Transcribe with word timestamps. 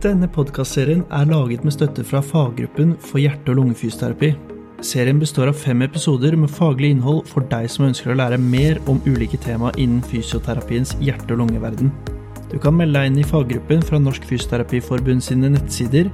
Denne 0.00 0.30
podkastserien 0.32 1.02
er 1.12 1.26
laget 1.28 1.60
med 1.60 1.74
støtte 1.74 2.00
fra 2.08 2.22
faggruppen 2.24 2.94
for 3.04 3.20
hjerte- 3.20 3.52
og 3.52 3.58
lungefysioterapi. 3.58 4.30
Serien 4.80 5.18
består 5.20 5.50
av 5.50 5.58
fem 5.60 5.82
episoder 5.84 6.38
med 6.40 6.48
faglig 6.48 6.94
innhold 6.94 7.26
for 7.28 7.44
deg 7.50 7.66
som 7.68 7.84
ønsker 7.84 8.14
å 8.14 8.16
lære 8.16 8.38
mer 8.40 8.78
om 8.88 9.02
ulike 9.04 9.36
tema 9.44 9.68
innen 9.76 10.00
fysioterapiens 10.00 10.94
hjerte- 11.04 11.34
og 11.34 11.42
lungeverden. 11.42 11.90
Du 12.48 12.56
kan 12.58 12.78
melde 12.78 12.96
deg 12.96 13.10
inn 13.10 13.18
i 13.20 13.26
faggruppen 13.28 13.84
fra 13.84 14.00
Norsk 14.00 14.24
Fysioterapiforbund 14.24 15.20
sine 15.22 15.50
nettsider. 15.52 16.08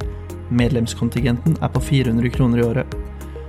Medlemskontingenten 0.51 1.55
er 1.63 1.71
på 1.71 1.83
400 1.87 2.33
kroner 2.35 2.59
i 2.59 2.67
året. 2.67 2.97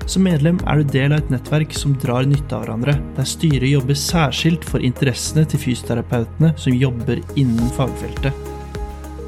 Som 0.06 0.28
medlem 0.30 0.60
er 0.68 0.84
du 0.84 0.92
del 0.94 1.16
av 1.16 1.24
et 1.24 1.32
nettverk 1.34 1.74
som 1.74 1.98
drar 1.98 2.30
nytte 2.30 2.54
av 2.54 2.68
hverandre, 2.68 2.94
der 3.18 3.26
styret 3.26 3.74
jobber 3.74 3.98
særskilt 3.98 4.70
for 4.70 4.86
interessene 4.86 5.50
til 5.50 5.66
fysioterapeutene 5.66 6.54
som 6.62 6.78
jobber 6.78 7.26
innen 7.36 7.74
fagfeltet. 7.74 8.47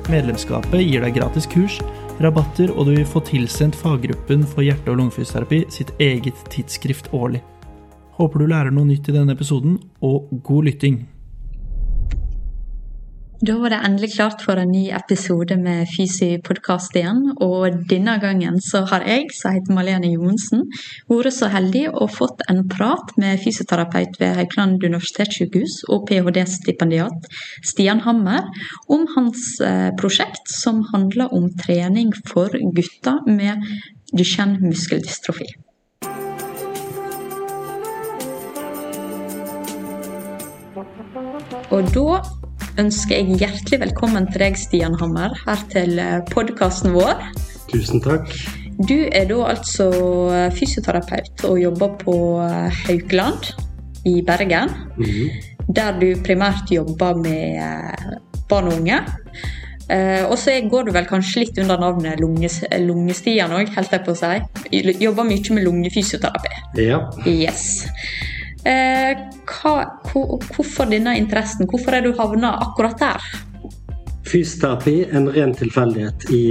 Medlemskapet 0.10 0.82
gir 0.82 1.04
deg 1.06 1.20
gratis 1.20 1.46
kurs, 1.46 1.76
rabatter, 2.18 2.72
og 2.74 2.88
du 2.88 2.96
vil 2.96 3.06
få 3.06 3.22
tilsendt 3.28 3.78
faggruppen 3.78 4.42
for 4.42 4.66
hjerte- 4.66 4.90
og 4.90 4.98
lungefysioterapi 4.98 5.60
sitt 5.70 5.92
eget 6.02 6.40
tidsskrift 6.50 7.12
årlig. 7.14 7.44
Håper 8.18 8.42
du 8.42 8.48
lærer 8.50 8.74
noe 8.74 8.90
nytt 8.90 9.06
i 9.06 9.14
denne 9.14 9.36
episoden, 9.38 9.78
og 10.02 10.32
god 10.42 10.66
lytting! 10.66 11.04
Da 13.40 13.54
var 13.56 13.72
det 13.72 13.78
endelig 13.88 14.10
klart 14.18 14.42
for 14.44 14.60
en 14.60 14.72
ny 14.74 14.90
episode 14.92 15.56
med 15.56 15.88
Fysi-podkast 15.88 16.96
igjen. 17.00 17.22
Og 17.40 17.78
denne 17.88 18.18
gangen 18.20 18.58
så 18.60 18.82
har 18.90 19.06
jeg, 19.08 19.30
som 19.32 19.54
heter 19.56 19.78
Malene 19.78 20.10
Johnsen, 20.12 20.66
vært 21.08 21.32
så 21.38 21.48
heldig 21.54 21.86
og 21.94 22.12
fått 22.18 22.44
en 22.52 22.66
prat 22.68 23.14
med 23.22 23.40
fysioterapeut 23.40 24.20
ved 24.20 24.36
Haukeland 24.42 24.84
universitetssykehus 24.84 25.86
og 25.88 26.04
ph.d.-stipendiat 26.10 27.30
Stian 27.64 28.04
Hammer 28.04 28.44
om 28.92 29.08
hans 29.16 29.56
eh, 29.64 29.88
prosjekt 29.96 30.52
som 30.52 30.84
handler 30.92 31.32
om 31.32 31.48
trening 31.64 32.12
for 32.28 32.52
gutter 32.76 33.24
med 33.24 33.64
Duchenne 34.12 34.60
muskeldystrofi. 34.68 35.48
Og 41.70 41.88
da 41.96 42.20
ønsker 42.80 43.18
jeg 43.18 43.40
hjertelig 43.42 43.80
velkommen 43.82 44.28
til 44.32 44.44
deg, 44.44 44.58
Stian 44.60 44.96
Hammer, 45.02 45.34
her 45.44 45.64
til 45.72 46.00
podkasten 46.32 46.94
vår. 46.96 47.26
Tusen 47.72 48.02
takk. 48.04 48.32
Du 48.80 48.96
er 49.12 49.26
da 49.28 49.40
altså 49.52 49.90
fysioterapeut 50.56 51.44
og 51.50 51.60
jobber 51.60 51.98
på 52.00 52.16
Haukeland 52.86 53.52
i 54.08 54.22
Bergen. 54.26 54.72
Mm 54.98 55.04
-hmm. 55.04 55.30
Der 55.76 56.00
du 56.00 56.16
primært 56.24 56.72
jobber 56.72 57.16
med 57.16 57.60
barn 58.50 58.68
og 58.68 58.74
unge. 58.74 59.00
Og 60.30 60.38
så 60.38 60.52
går 60.72 60.84
du 60.84 60.92
vel 60.92 61.06
kanskje 61.06 61.40
litt 61.40 61.58
under 61.58 61.80
navnet 61.80 62.20
lunges, 62.20 62.64
Lungestian 62.80 63.52
òg, 63.52 63.76
holdt 63.76 63.92
jeg 63.92 64.02
på 64.06 64.12
å 64.12 64.16
si. 64.16 65.04
Jobber 65.04 65.24
mye 65.24 65.54
med 65.54 65.64
lungefysioterapi. 65.64 66.50
Ja. 66.78 67.00
Yes. 67.28 67.88
Eh, 68.68 69.18
hva, 69.48 69.74
hvor, 70.12 70.40
hvorfor 70.52 70.90
denne 70.92 71.16
interessen? 71.18 71.68
Hvorfor 71.70 71.96
er 71.96 72.04
du 72.04 72.12
havna 72.18 72.56
akkurat 72.66 73.00
der? 73.00 73.30
Fysioterapi, 74.30 74.96
en 75.16 75.30
ren 75.34 75.56
tilfeldighet 75.58 76.28
i, 76.36 76.44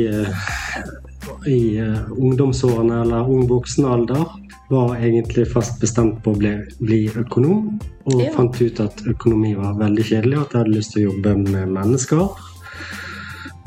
i 1.47 1.59
uh, 1.79 2.09
ungdomsårene 2.17 3.03
eller 3.05 3.29
ung 3.31 3.45
voksen 3.51 3.87
alder. 3.87 4.25
Var 4.69 4.97
egentlig 4.97 5.47
fast 5.53 5.79
bestemt 5.81 6.19
på 6.25 6.35
å 6.35 6.41
bli, 6.41 6.57
bli 6.81 7.05
økonom, 7.23 7.79
og 8.09 8.21
Ja. 8.21 8.33
fant 8.35 8.59
ut 8.61 8.81
at 8.81 9.05
økonomi 9.09 9.55
var 9.57 9.79
veldig 9.79 10.05
kjedelig, 10.05 10.39
og 10.39 10.43
at 10.49 10.53
jeg 10.53 10.63
hadde 10.65 10.75
lyst 10.75 10.93
til 10.93 11.03
å 11.05 11.13
jobbe 11.13 11.37
med 11.45 11.73
mennesker. 11.77 12.27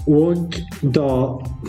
Og 0.10 0.56
da 0.82 1.10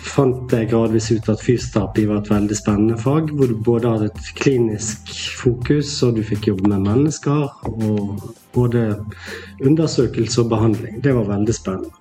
fant 0.01 0.53
jeg 0.55 0.71
gradvis 0.71 1.11
ut 1.13 1.29
at 1.29 1.43
fysioterapi 1.45 2.07
var 2.09 2.23
et 2.23 2.31
veldig 2.33 2.57
spennende 2.57 2.97
fag, 3.01 3.29
hvor 3.37 3.51
du 3.51 3.59
både 3.65 3.91
hadde 3.93 4.09
et 4.09 4.31
klinisk 4.39 5.13
fokus, 5.37 5.91
og 6.07 6.17
du 6.17 6.23
fikk 6.25 6.49
jobbe 6.49 6.71
med 6.73 6.87
mennesker, 6.87 7.51
og 7.69 8.23
både 8.57 8.87
undersøkelse 9.61 10.45
og 10.45 10.53
behandling. 10.55 11.03
Det 11.05 11.15
var 11.19 11.29
veldig 11.29 11.57
spennende. 11.57 11.99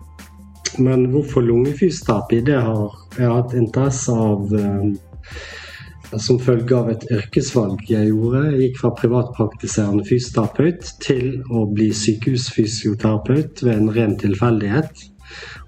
Men 0.79 1.09
hvorfor 1.11 1.43
lungefysioterapi? 1.43 2.39
Det 2.47 2.61
har 2.63 2.93
jeg 3.17 3.27
hatt 3.27 3.55
interesse 3.59 4.15
av 4.15 4.53
eh, 4.55 6.19
som 6.19 6.39
følge 6.39 6.75
av 6.75 6.89
et 6.93 7.03
yrkesvalg 7.11 7.83
jeg 7.91 8.07
gjorde. 8.07 8.45
Jeg 8.53 8.61
gikk 8.61 8.79
fra 8.79 8.93
privatpraktiserende 8.95 10.07
fysioterapeut 10.07 10.93
til 11.03 11.41
å 11.51 11.65
bli 11.71 11.89
sykehusfysioterapeut 11.95 13.63
ved 13.67 13.73
en 13.75 13.91
ren 13.95 14.15
tilfeldighet. 14.19 15.09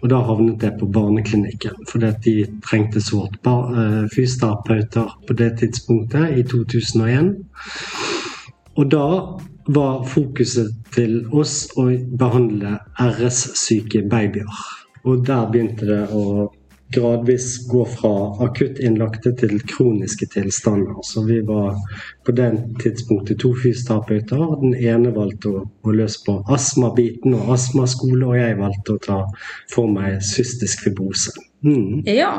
Og 0.01 0.09
da 0.12 0.19
havnet 0.28 0.63
jeg 0.63 0.78
på 0.79 0.90
barneklinikken, 0.94 1.85
fordi 1.90 2.09
at 2.09 2.22
de 2.25 2.35
trengte 2.66 3.01
sårt 3.03 3.40
eh, 3.47 4.03
fysioterapeuter 4.13 5.18
på 5.28 5.38
det 5.40 5.51
tidspunktet, 5.62 6.38
i 6.38 6.44
2001. 6.44 7.34
Og 8.75 8.91
da 8.91 9.07
var 9.74 10.03
fokuset 10.09 10.74
til 10.96 11.22
oss 11.31 11.69
å 11.79 11.88
behandle 12.19 12.78
RS-syke 13.00 14.03
babyer. 14.12 14.63
Og 15.03 15.24
der 15.28 15.47
begynte 15.51 15.88
det 15.88 16.01
å 16.12 16.50
gradvis 16.94 17.68
gå 17.70 17.84
fra 17.90 18.12
akutt 18.46 18.80
innlagte 18.84 19.34
til 19.40 19.59
kroniske 19.70 20.28
tilstander. 20.34 21.02
Så 21.04 21.26
vi 21.28 21.42
var 21.48 21.78
på 22.26 22.36
den 22.38 22.76
tidspunktet 22.81 23.42
to 23.44 23.54
fysioterapeuter. 23.64 24.44
Den 24.64 24.76
ene 24.78 25.14
valgte 25.16 25.52
å 25.52 25.64
gå 25.84 25.96
løs 26.00 26.20
på 26.26 26.40
astmabiten 26.54 27.38
og 27.38 27.54
astmaskole, 27.58 28.26
og 28.26 28.40
jeg 28.40 28.59
valgte 28.62 28.98
å 28.98 29.04
ta 29.08 29.22
for 29.74 29.92
meg 29.92 30.22
cystisk 30.26 30.86
fibrose. 30.88 31.34
Mm. 31.64 32.04
Ja. 32.09 32.34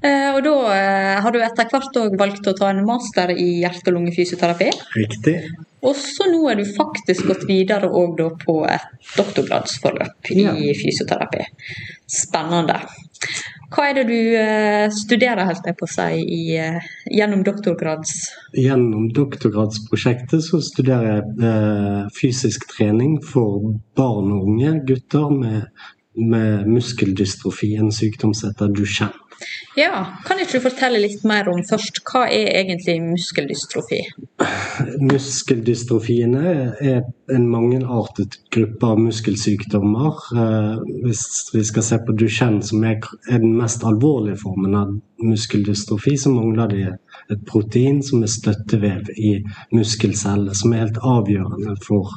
Eh, 0.00 0.30
og 0.32 0.40
da 0.46 0.52
eh, 0.72 1.16
har 1.20 1.32
du 1.34 1.42
etter 1.44 1.68
hvert 1.68 1.96
òg 2.00 2.14
valgt 2.20 2.46
å 2.48 2.54
ta 2.56 2.70
en 2.72 2.86
master 2.88 3.34
i 3.34 3.60
hjerte- 3.60 3.90
og 3.92 3.98
lungefysioterapi. 3.98 4.70
Riktig. 4.96 5.34
Og 5.84 5.96
så 5.96 6.26
nå 6.28 6.40
er 6.48 6.60
du 6.60 6.64
faktisk 6.64 7.28
gått 7.28 7.44
videre 7.48 7.88
òg 7.88 8.20
på 8.40 8.56
et 8.68 8.88
doktorgradsforløp 9.16 10.32
Ja. 10.36 10.54
i 10.56 10.72
fysioterapi. 10.76 11.44
Spennende. 12.10 12.80
Hva 13.70 13.84
er 13.86 14.00
det 14.00 14.06
du 14.08 14.16
eh, 14.34 14.88
studerer, 14.90 15.44
helt 15.46 15.66
jeg 15.68 15.76
på 15.78 15.86
si, 15.90 16.22
i, 16.24 16.40
eh, 16.58 16.88
gjennom 17.14 17.44
doktorgrads... 17.46 18.14
Gjennom 18.58 19.06
doktorgradsprosjektet 19.14 20.42
så 20.42 20.58
studerer 20.64 21.06
jeg 21.12 21.50
eh, 21.52 22.00
fysisk 22.16 22.66
trening 22.72 23.20
for 23.22 23.76
barn 23.98 24.32
og 24.34 24.48
unge 24.50 24.74
gutter 24.88 25.30
med, 25.36 25.68
med 26.18 26.68
muskeldystrofi, 26.68 27.74
en 27.76 27.92
sykdom 27.94 28.34
som 28.34 28.50
heter 28.50 28.72
Duchenne. 28.74 29.26
Ja, 29.78 30.02
kan 30.26 30.40
ikke 30.42 30.58
du 30.58 30.64
fortelle 30.66 30.98
litt 31.00 31.22
mer 31.24 31.48
om 31.48 31.62
først, 31.64 32.02
hva 32.10 32.26
er 32.28 32.50
egentlig 32.58 32.98
muskeldystrofi? 33.04 34.00
Muskeldystrofiene 35.00 36.54
er 36.82 37.04
en 37.32 37.46
mangeartet 37.48 38.40
gruppe 38.52 38.90
av 38.90 39.00
muskelsykdommer. 39.00 40.18
Eh, 40.34 40.82
hvis 41.06 41.24
vi 41.54 41.64
skal 41.70 41.86
se 41.86 42.00
på 42.04 42.16
Duchenne, 42.18 42.64
som 42.66 42.84
er, 42.84 42.98
er 43.30 43.40
den 43.40 43.54
mest 43.56 43.86
alvorlige 43.86 44.42
formen 44.42 44.76
av 44.76 44.92
muskeldystrofi, 45.22 46.16
så 46.18 46.34
mangler 46.34 46.74
de 46.74 46.84
et 47.30 47.42
protein 47.46 48.00
som 48.04 48.24
er 48.24 48.32
støttevev 48.32 49.10
i 49.16 49.32
muskelceller, 49.76 50.56
som 50.56 50.74
er 50.74 50.84
helt 50.84 51.00
avgjørende 51.06 51.76
for, 51.84 52.12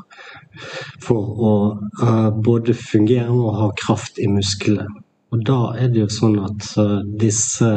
for 1.04 1.44
å 1.50 1.54
uh, 2.02 2.30
både 2.46 2.76
fungere 2.78 3.32
og 3.34 3.60
ha 3.62 3.72
kraft 3.80 4.22
i 4.22 4.30
musklene. 4.32 4.88
Og 5.34 5.42
da 5.48 5.60
er 5.80 5.90
det 5.94 6.04
jo 6.04 6.12
sånn 6.14 6.38
at 6.44 6.70
uh, 6.78 7.00
disse 7.20 7.72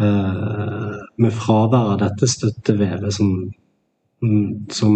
uh, 0.00 0.92
Med 1.20 1.34
fravær 1.36 1.90
av 1.94 1.98
dette 2.00 2.24
støttevevet 2.30 3.12
som 3.12 3.32
mm, 4.24 4.70
som 4.72 4.94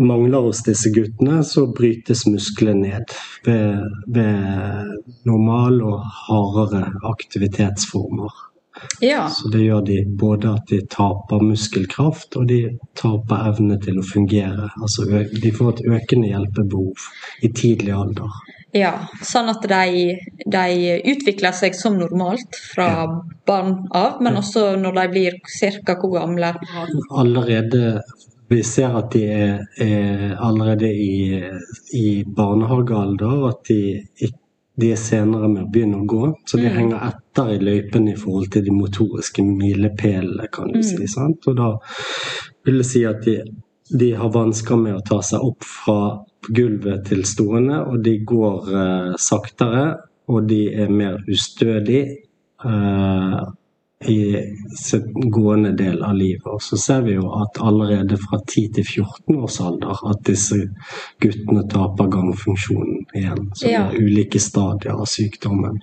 mangler 0.00 0.46
hos 0.46 0.62
disse 0.66 0.90
guttene, 0.94 1.40
så 1.44 1.66
brytes 1.74 2.24
musklene 2.26 2.86
ned 2.86 3.14
ved, 3.46 3.82
ved 4.14 4.94
normal 5.28 5.80
og 5.86 6.06
hardere 6.26 6.84
aktivitetsformer. 7.10 8.49
Ja, 9.00 9.28
Så 9.28 9.48
det 9.52 9.62
gjør 9.64 9.80
de 9.86 9.98
både 10.20 10.54
at 10.54 10.68
de 10.70 10.80
taper 10.90 11.42
muskelkraft, 11.44 12.36
og 12.36 12.46
de 12.48 12.78
taper 12.96 13.48
evne 13.50 13.78
til 13.82 13.98
å 14.00 14.04
fungere. 14.06 14.70
Altså 14.80 15.06
de 15.32 15.52
får 15.56 15.72
et 15.74 15.84
økende 15.98 16.30
hjelpebehov 16.32 17.08
i 17.42 17.48
tidlig 17.48 17.92
alder. 17.96 18.30
ja. 18.76 18.92
sånn 19.26 19.48
at 19.50 19.64
de, 19.66 20.16
de 20.46 21.00
utvikler 21.12 21.52
seg 21.56 21.74
som 21.74 21.96
normalt 21.98 22.56
fra 22.74 23.06
barn 23.46 23.76
av, 23.90 24.20
men 24.22 24.36
også 24.38 24.76
når 24.78 24.92
de 25.00 25.06
blir 25.16 25.38
ca. 25.84 25.96
hvor 26.00 26.18
gamle? 26.20 26.54
Allerede 27.10 28.00
Vi 28.50 28.62
ser 28.66 28.96
at 28.98 29.12
de 29.12 29.20
er, 29.30 29.58
er 29.78 30.32
allerede 30.42 30.88
i, 30.90 31.38
i 31.94 32.24
barnehagealder, 32.26 33.48
at 33.48 33.60
de, 33.68 33.82
ikke- 34.18 34.38
de 34.78 34.92
er 34.92 34.96
senere 34.96 35.48
med 35.48 35.64
å 35.64 35.70
begynne 35.72 35.96
å 36.02 36.06
gå. 36.06 36.34
Så 36.46 36.56
de 36.56 36.68
Mm. 36.68 36.76
henger 36.76 37.12
etter 37.12 37.48
i 37.54 37.58
løypen 37.58 38.08
i 38.08 38.14
forhold 38.16 38.50
til 38.50 38.64
de 38.64 38.70
motoriske 38.70 39.42
milepælene, 39.42 40.46
kan 40.52 40.68
du 40.72 40.78
Mm. 40.78 40.82
si. 40.82 41.06
sant? 41.06 41.46
Og 41.46 41.56
da 41.56 41.76
vil 42.64 42.76
jeg 42.76 42.84
si 42.84 43.04
at 43.04 43.22
de, 43.24 43.42
de 43.98 44.12
har 44.12 44.28
vansker 44.30 44.76
med 44.76 44.94
å 44.94 45.04
ta 45.04 45.20
seg 45.20 45.40
opp 45.40 45.62
fra 45.64 46.18
gulvet 46.54 47.04
til 47.06 47.22
stående, 47.24 47.86
og 47.86 48.02
de 48.02 48.18
går 48.24 48.68
eh, 48.68 49.14
saktere. 49.16 49.96
og 50.28 50.46
de 50.46 50.72
er 50.74 50.88
mer 50.88 51.16
ustødige 51.28 52.16
eh, 52.64 53.44
i 54.04 54.36
sitt 54.78 55.04
gående 55.12 55.72
del 55.76 56.02
av 56.02 56.14
livet. 56.16 56.46
Og 56.46 56.62
så 56.62 56.76
ser 56.80 57.02
vi 57.04 57.14
jo 57.18 57.28
at 57.36 57.60
allerede 57.60 58.16
fra 58.20 58.38
10 58.46 58.68
til 58.78 58.84
14 58.84 59.36
års 59.36 59.60
alder 59.60 60.04
at 60.10 60.22
disse 60.24 60.56
guttene 61.20 61.66
taper 61.68 62.08
gangfunksjonen 62.12 63.02
igjen. 63.14 63.50
Så 63.54 63.68
Ja. 63.68 63.88
det 63.90 63.98
er 63.98 64.04
ulike 64.04 64.40
stadier 64.40 64.92
av 64.96 65.06
sykdommen. 65.06 65.82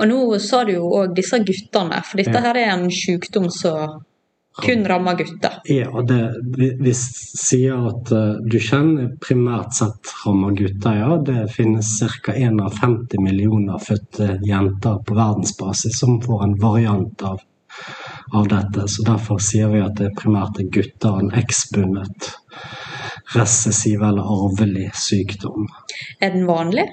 Og 0.00 0.08
nå 0.08 0.38
sa 0.40 0.64
du 0.64 0.72
jo 0.72 0.90
òg 0.90 1.14
disse 1.14 1.38
guttene, 1.38 2.02
for 2.02 2.16
dette 2.18 2.40
her 2.40 2.56
er 2.56 2.72
en 2.74 2.90
sykdom 2.90 3.50
som 3.50 4.02
kun 4.62 4.86
rammer 4.86 5.14
gutter. 5.16 5.50
Ja, 5.64 6.02
det, 6.02 6.34
vi, 6.56 6.76
vi 6.80 6.92
sier 6.94 7.86
at 7.88 8.10
uh, 8.12 8.34
Duchenne 8.52 9.16
primært 9.22 9.72
sett 9.78 10.12
rammer 10.26 10.52
gutter, 10.56 10.98
ja. 10.98 11.16
Det 11.24 11.46
finnes 11.54 11.94
ca. 12.22 12.34
1 12.34 12.60
av 12.60 12.74
50 12.76 13.22
millioner 13.24 13.78
fødte 13.80 14.38
jenter 14.44 15.00
på 15.06 15.16
verdensbasis 15.16 15.98
som 15.98 16.20
får 16.20 16.44
en 16.44 16.54
variant 16.60 17.22
av, 17.22 17.40
av 18.32 18.48
dette. 18.48 18.88
Så 18.88 19.04
derfor 19.06 19.40
sier 19.42 19.70
vi 19.72 19.82
at 19.84 19.98
det 20.00 20.14
primært 20.18 20.60
er 20.60 20.70
gutter, 20.72 21.18
en 21.20 21.32
eksbundet 21.36 22.32
recessiv 23.36 24.02
eller 24.02 24.22
arvelig 24.22 24.90
sykdom. 24.94 25.68
Er 26.20 26.34
den 26.34 26.46
vanlig? 26.46 26.86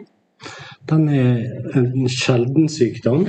Den 0.90 1.10
er 1.10 1.44
en 1.78 2.08
sjelden 2.10 2.70
sykdom. 2.72 3.26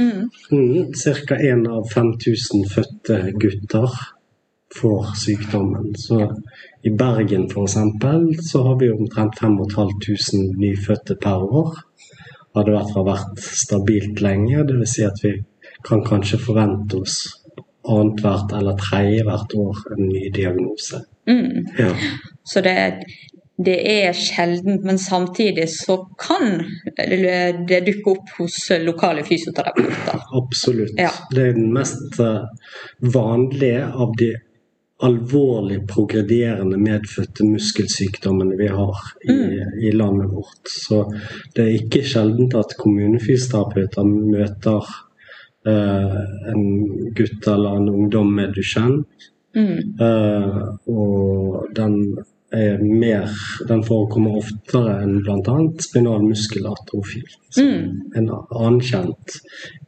Mm, 0.51 0.93
Ca. 0.95 1.37
én 1.37 1.67
av 1.69 1.89
5000 1.95 2.65
fødte 2.75 3.33
gutter 3.41 3.91
får 4.81 5.15
sykdommen. 5.25 5.95
Så 5.99 6.31
i 6.83 6.91
Bergen 6.91 7.49
f.eks. 7.51 7.77
så 8.51 8.63
har 8.63 8.79
vi 8.81 8.93
omtrent 8.93 9.39
5500 9.39 10.59
nyfødte 10.59 11.17
per 11.23 11.43
år. 11.43 11.75
Hadde 12.55 12.73
det 12.73 12.87
i 12.91 13.05
vært 13.07 13.43
stabilt 13.43 14.23
lenge. 14.23 14.65
Dvs. 14.67 14.95
Si 14.95 15.05
at 15.07 15.21
vi 15.23 15.35
kan 15.87 16.05
kanskje 16.07 16.39
forvente 16.39 17.03
oss 17.03 17.40
annethvert 17.97 18.55
eller 18.59 18.79
tredje 18.81 19.25
hvert 19.27 19.57
år 19.59 19.83
en 19.97 20.07
ny 20.09 20.29
diagnose. 20.35 21.03
Mm. 21.31 21.67
Ja. 21.79 21.91
Så 22.45 22.63
det, 22.65 22.75
det 23.65 23.77
er 23.93 24.13
sjeldent, 24.17 24.85
men 24.85 24.99
samtidig 24.99 25.69
så 25.73 25.99
kan 26.19 26.63
det 26.97 27.81
dukke 27.87 28.15
opp 28.15 28.37
hos 28.39 28.59
lokale 28.83 29.25
fysioterapeuter. 29.27 30.23
Absolutt. 30.41 30.95
Ja. 30.99 31.13
Det 31.31 31.51
er 31.51 31.59
den 31.59 31.73
mest 31.75 32.21
eh, 32.21 32.47
vanlige 33.15 33.89
av 33.91 34.15
de 34.19 34.33
alvorlig 35.01 35.79
progredierende 35.89 36.77
medfødte 36.77 37.47
muskelsykdommene 37.49 38.57
vi 38.59 38.67
har 38.69 38.99
i, 39.25 39.37
i 39.89 39.93
landet 39.97 40.29
vårt. 40.33 40.69
Så 40.69 41.07
det 41.57 41.65
er 41.65 41.79
ikke 41.79 42.03
sjeldent 42.05 42.57
at 42.59 42.77
kommunefysioterapeuter 42.81 44.05
møter 44.05 44.91
en 45.67 46.63
gutt 47.17 47.47
eller 47.47 47.77
en 47.77 47.89
ungdom 47.89 48.35
med 48.35 48.55
Duchenne. 48.57 49.05
Mm. 49.57 49.79
Eh, 50.01 50.59
og 50.87 51.67
den 51.75 51.97
er 52.51 52.79
mer 52.83 53.31
Den 53.69 53.83
forekommer 53.87 54.37
oftere 54.39 54.97
enn 55.03 55.21
bl.a. 55.25 55.57
spinal 55.83 56.23
muskelatrofi. 56.27 57.23
Mm. 57.59 58.13
En 58.19 58.31
annen 58.31 58.81
kjent 58.83 59.37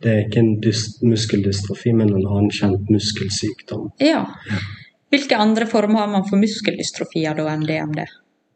Det 0.03 0.11
er 0.11 0.25
ikke 0.25 0.43
en 0.43 0.53
dyst, 0.63 1.03
muskeldystrofi, 1.03 1.95
men 1.95 2.11
en 2.15 2.27
annen 2.27 2.51
kjent 2.55 2.91
muskelsykdom. 2.91 3.91
Ja. 4.03 4.25
Hvilke 5.13 5.39
andre 5.39 5.67
former 5.71 6.05
har 6.05 6.13
man 6.15 6.27
for 6.29 6.41
muskeldystrofier 6.41 7.39
da 7.39 7.49
enn 7.53 7.67
DMD? 7.69 8.05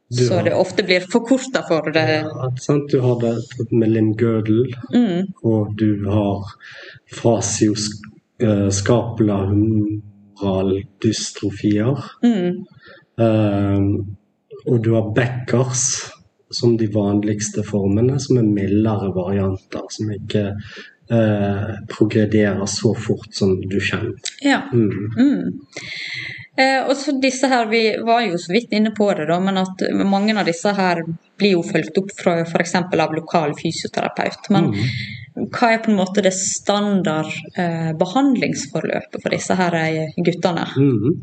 Du 0.08 0.24
Så 0.26 0.34
har- 0.34 0.44
det 0.44 0.54
ofte 0.54 0.82
blir 0.86 1.00
forkorta 1.12 1.62
for 1.68 1.90
det. 1.90 2.04
Ja, 2.22 2.50
sant? 2.60 2.90
Du 2.90 3.00
har 3.00 3.20
det 3.20 3.36
med 3.72 3.88
limgødel, 3.90 4.74
Mm. 4.94 5.26
og 5.42 5.76
du 5.76 6.04
har 6.10 6.44
fascioscapula-humoraldystrofier. 10.76 12.02
Mm. 12.22 12.64
Eh, 13.18 13.80
og 14.66 14.82
du 14.84 14.94
har 14.94 15.12
backers 15.14 16.10
som 16.50 16.76
de 16.76 16.86
vanligste 16.86 17.62
formene, 17.66 18.20
som 18.20 18.38
er 18.38 18.42
mildere 18.42 19.12
varianter. 19.14 19.80
Som 19.90 20.10
ikke 20.14 20.52
uh, 21.10 21.74
progrederer 21.88 22.64
så 22.66 22.90
fort 22.98 23.28
som 23.34 23.60
du 23.60 23.76
kjenner. 23.80 24.14
Ja. 24.42 24.62
Mm. 24.72 25.52
Mm. 26.56 26.62
Eh, 26.64 26.88
og 26.88 26.96
så 26.96 27.12
disse 27.20 27.48
her, 27.48 27.66
Vi 27.66 27.96
var 28.04 28.22
jo 28.24 28.38
så 28.38 28.52
vidt 28.52 28.72
inne 28.72 28.90
på 28.96 29.10
det, 29.14 29.26
da, 29.28 29.38
men 29.40 29.58
at 29.60 29.82
mange 30.04 30.36
av 30.38 30.46
disse 30.48 30.72
her 30.72 31.02
blir 31.36 31.52
jo 31.52 31.62
fulgt 31.62 31.98
opp 32.00 32.12
fra 32.16 32.38
f.eks. 32.46 32.74
av 32.74 33.14
lokal 33.14 33.52
fysioterapeut. 33.58 34.48
Men 34.50 34.72
hva 35.52 35.72
er 35.72 35.82
på 35.84 35.92
en 35.92 35.98
måte 35.98 36.24
det 36.24 36.32
standard 36.32 37.28
eh, 37.60 37.92
behandlingsforløpet 37.98 39.20
for 39.20 39.36
disse 39.36 39.56
her 39.58 39.76
eh, 39.82 40.16
guttene? 40.16 40.64
Mhm. 40.76 41.18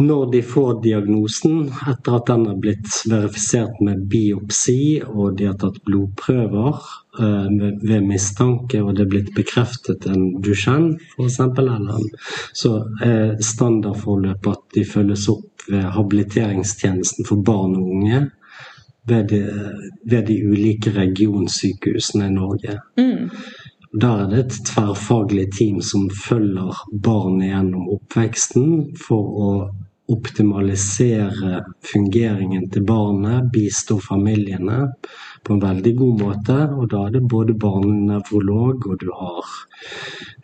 Når 0.00 0.30
de 0.32 0.40
får 0.42 0.80
diagnosen, 0.82 1.68
etter 1.90 2.16
at 2.16 2.26
den 2.26 2.48
er 2.50 2.56
blitt 2.58 2.88
verifisert 3.06 3.78
med 3.84 4.08
biopsi, 4.10 4.98
og 5.06 5.36
de 5.38 5.46
har 5.46 5.58
tatt 5.60 5.78
blodprøver 5.86 6.80
eh, 7.22 7.52
ved, 7.78 8.00
mistanke, 8.02 8.82
og 8.82 8.96
det 8.96 9.04
er 9.04 9.12
blitt 9.12 9.30
bekreftet 9.36 10.08
en 10.10 10.32
Duchenne 10.42 10.96
f.eks., 11.14 11.38
eller 11.46 12.08
så 12.58 12.72
er 13.06 13.36
standardforløpet 13.38 14.50
at 14.56 14.64
de 14.74 14.86
følges 14.88 15.28
opp 15.30 15.68
ved 15.70 15.86
habiliteringstjenesten 15.94 17.28
for 17.28 17.46
barn 17.46 17.78
og 17.78 17.92
unge 17.94 18.24
ved 19.06 19.28
de, 19.30 19.40
ved 20.10 20.26
de 20.26 20.40
ulike 20.48 20.90
regionsykehusene 20.90 22.26
i 22.26 22.34
Norge. 22.34 22.78
Mm. 22.98 23.30
Der 23.94 24.24
er 24.24 24.30
det 24.30 24.38
et 24.42 24.54
tverrfaglig 24.66 25.52
team 25.54 25.80
som 25.82 26.08
følger 26.10 26.80
barnet 27.02 27.52
gjennom 27.52 27.90
oppveksten 27.94 28.96
for 28.98 29.36
å 29.46 29.50
optimalisere 30.10 31.60
fungeringen 31.92 32.66
til 32.74 32.84
barnet, 32.88 33.46
bistå 33.52 34.00
familiene 34.02 34.80
på 35.44 35.54
en 35.54 35.62
veldig 35.62 35.94
god 36.00 36.24
måte. 36.24 36.58
Og 36.74 36.90
da 36.90 37.04
er 37.06 37.14
det 37.14 37.22
både 37.30 37.54
barnenevrolog, 37.54 38.90
og 38.90 38.98
du 39.00 39.08
har 39.14 39.54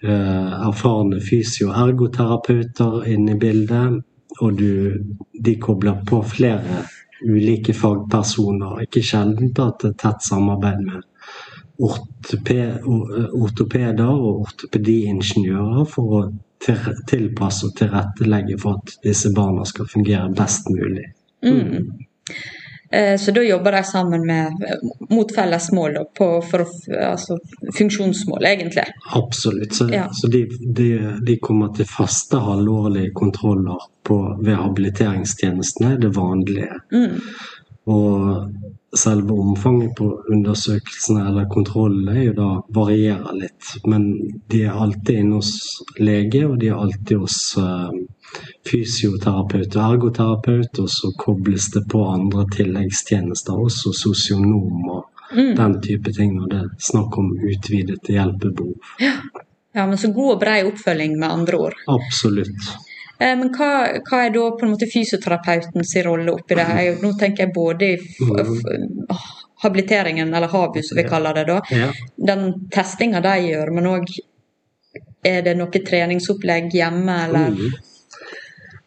eh, 0.06 0.54
erfarne 0.70 1.20
fysio- 1.24 1.72
og 1.72 1.76
ergoterapeuter 1.88 3.10
inne 3.10 3.34
i 3.34 3.40
bildet. 3.42 4.00
Og 4.40 4.56
du, 4.56 4.94
de 5.34 5.58
kobler 5.60 6.00
på 6.06 6.22
flere 6.22 6.84
ulike 7.26 7.74
fagpersoner. 7.76 8.86
Ikke 8.86 9.02
sjelden 9.04 9.50
at 9.58 9.82
det 9.82 9.96
er 9.96 10.02
tett 10.06 10.24
samarbeid 10.24 10.86
med 10.86 11.09
ortopeder 11.80 12.84
og 14.12 14.44
ortopediingeniører 14.44 15.84
for 15.88 16.16
å 16.18 16.20
tilpasse 17.08 17.66
og 17.70 17.76
tilrettelegge 17.78 18.58
for 18.60 18.80
at 18.80 18.98
disse 19.04 19.30
barna 19.36 19.64
skal 19.68 19.88
fungere 19.88 20.28
best 20.36 20.68
mulig. 20.72 21.06
Mm. 21.44 21.88
Eh, 22.92 23.18
Så 23.18 23.30
da 23.30 23.42
jobber 23.42 23.72
de 23.72 23.84
sammen 23.84 24.26
med, 24.26 24.52
mot 25.10 25.34
felles 25.34 25.72
mål, 25.72 25.96
på, 26.18 26.42
for 26.42 26.66
altså, 27.06 27.38
funksjonsmål, 27.78 28.44
egentlig. 28.44 28.84
Absolutt. 29.14 29.74
Så, 29.74 29.88
Ja. 29.92 30.08
så 30.12 30.26
de, 30.26 30.46
de, 30.76 31.16
de 31.26 31.36
kommer 31.38 31.68
til 31.76 31.86
faste 31.86 32.36
halvårlige 32.36 33.10
kontroller 33.14 33.78
på, 34.02 34.18
ved 34.42 34.54
habiliteringstjenestene, 34.54 35.96
det 36.02 36.16
vanlige. 36.16 36.80
Mm. 36.92 37.20
Og 37.86 38.46
selve 38.96 39.32
omfanget 39.38 39.92
på 39.96 40.06
undersøkelsene 40.34 41.28
eller 41.28 41.46
kontrollene 41.52 42.16
er 42.18 42.24
jo 42.24 42.32
da 42.38 42.48
varierer 42.74 43.36
litt. 43.38 43.74
Men 43.86 44.08
de 44.50 44.64
er 44.66 44.74
alltid 44.82 45.22
inne 45.22 45.38
hos 45.38 45.52
lege, 45.98 46.42
og 46.48 46.58
de 46.60 46.72
er 46.72 46.80
alltid 46.80 47.22
hos 47.22 47.38
eh, 47.60 48.00
fysioterapeut 48.66 49.76
og 49.76 49.84
ergoterapeut. 49.86 50.82
Og 50.82 50.90
så 50.90 51.12
kobles 51.18 51.70
det 51.74 51.84
på 51.92 52.02
andre 52.10 52.46
tilleggstjenester, 52.56 53.54
også 53.68 53.94
sosionom 53.94 54.90
og 54.90 55.06
Mm. 55.30 55.54
den 55.54 55.74
type 55.82 56.10
ting 56.12 56.32
når 56.34 56.46
det 56.50 56.56
er 56.58 56.70
snakk 56.82 57.18
om 57.18 57.28
utvidet 57.38 58.08
hjelpebehov. 58.10 58.72
Ja, 58.98 59.84
men 59.86 59.94
så 59.98 60.08
god 60.10 60.32
og 60.32 60.40
brei 60.40 60.64
oppfølging, 60.66 61.12
med 61.20 61.30
andre 61.30 61.56
ord. 61.68 61.76
Absolutt. 61.86 62.72
Eh, 63.20 63.36
Men 63.38 63.52
hva, 63.52 63.70
hva 64.08 64.22
er 64.24 64.32
da 64.34 64.46
på 64.56 64.66
en 64.66 64.72
måte 64.72 64.88
fysioterapeutens 64.90 65.92
rolle 66.06 66.32
oppi 66.32 66.56
det? 66.56 66.64
her? 66.70 66.96
Nå 67.02 67.12
tenker 67.20 67.46
jeg 67.46 67.54
både 67.54 67.92
i 67.92 67.98
f 68.00 68.18
f 68.40 69.28
habiliteringen, 69.60 70.34
eller 70.34 70.48
HABU 70.48 70.82
som 70.82 70.96
vi 70.96 71.04
kaller 71.04 71.34
det 71.36 71.44
da. 71.44 71.60
Den 72.16 72.46
testinga 72.72 73.20
de 73.20 73.34
gjør, 73.50 73.74
men 73.76 73.90
òg 73.90 74.14
er 75.22 75.42
det 75.44 75.52
noe 75.58 75.82
treningsopplegg 75.84 76.72
hjemme, 76.72 77.16
eller? 77.26 77.52
Mm. 77.52 77.74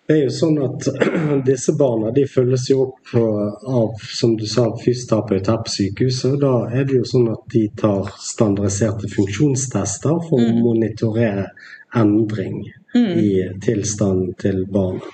Det 0.07 0.15
er 0.17 0.23
jo 0.25 0.31
sånn 0.35 0.57
at 0.65 0.87
disse 1.47 1.75
barna 1.79 2.09
de 2.15 2.25
følges 2.27 2.65
jo 2.71 2.81
opp 2.87 3.13
av 3.15 4.01
som 4.17 4.33
du 4.35 4.43
sa, 4.49 4.65
fysioterapeut 4.81 5.47
her 5.47 5.61
på 5.63 5.75
sykehuset. 5.77 6.33
og 6.33 6.41
Da 6.41 6.81
er 6.81 6.89
det 6.89 6.97
jo 6.97 7.05
sånn 7.07 7.29
at 7.31 7.45
de 7.53 7.67
tar 7.79 8.09
standardiserte 8.19 9.07
funksjonstester 9.13 10.19
for 10.27 10.41
å 10.41 10.57
monitorere 10.57 11.51
endring 11.95 12.65
i 12.95 13.49
tilstanden 13.63 14.33
til 14.41 14.65
barna. 14.71 15.13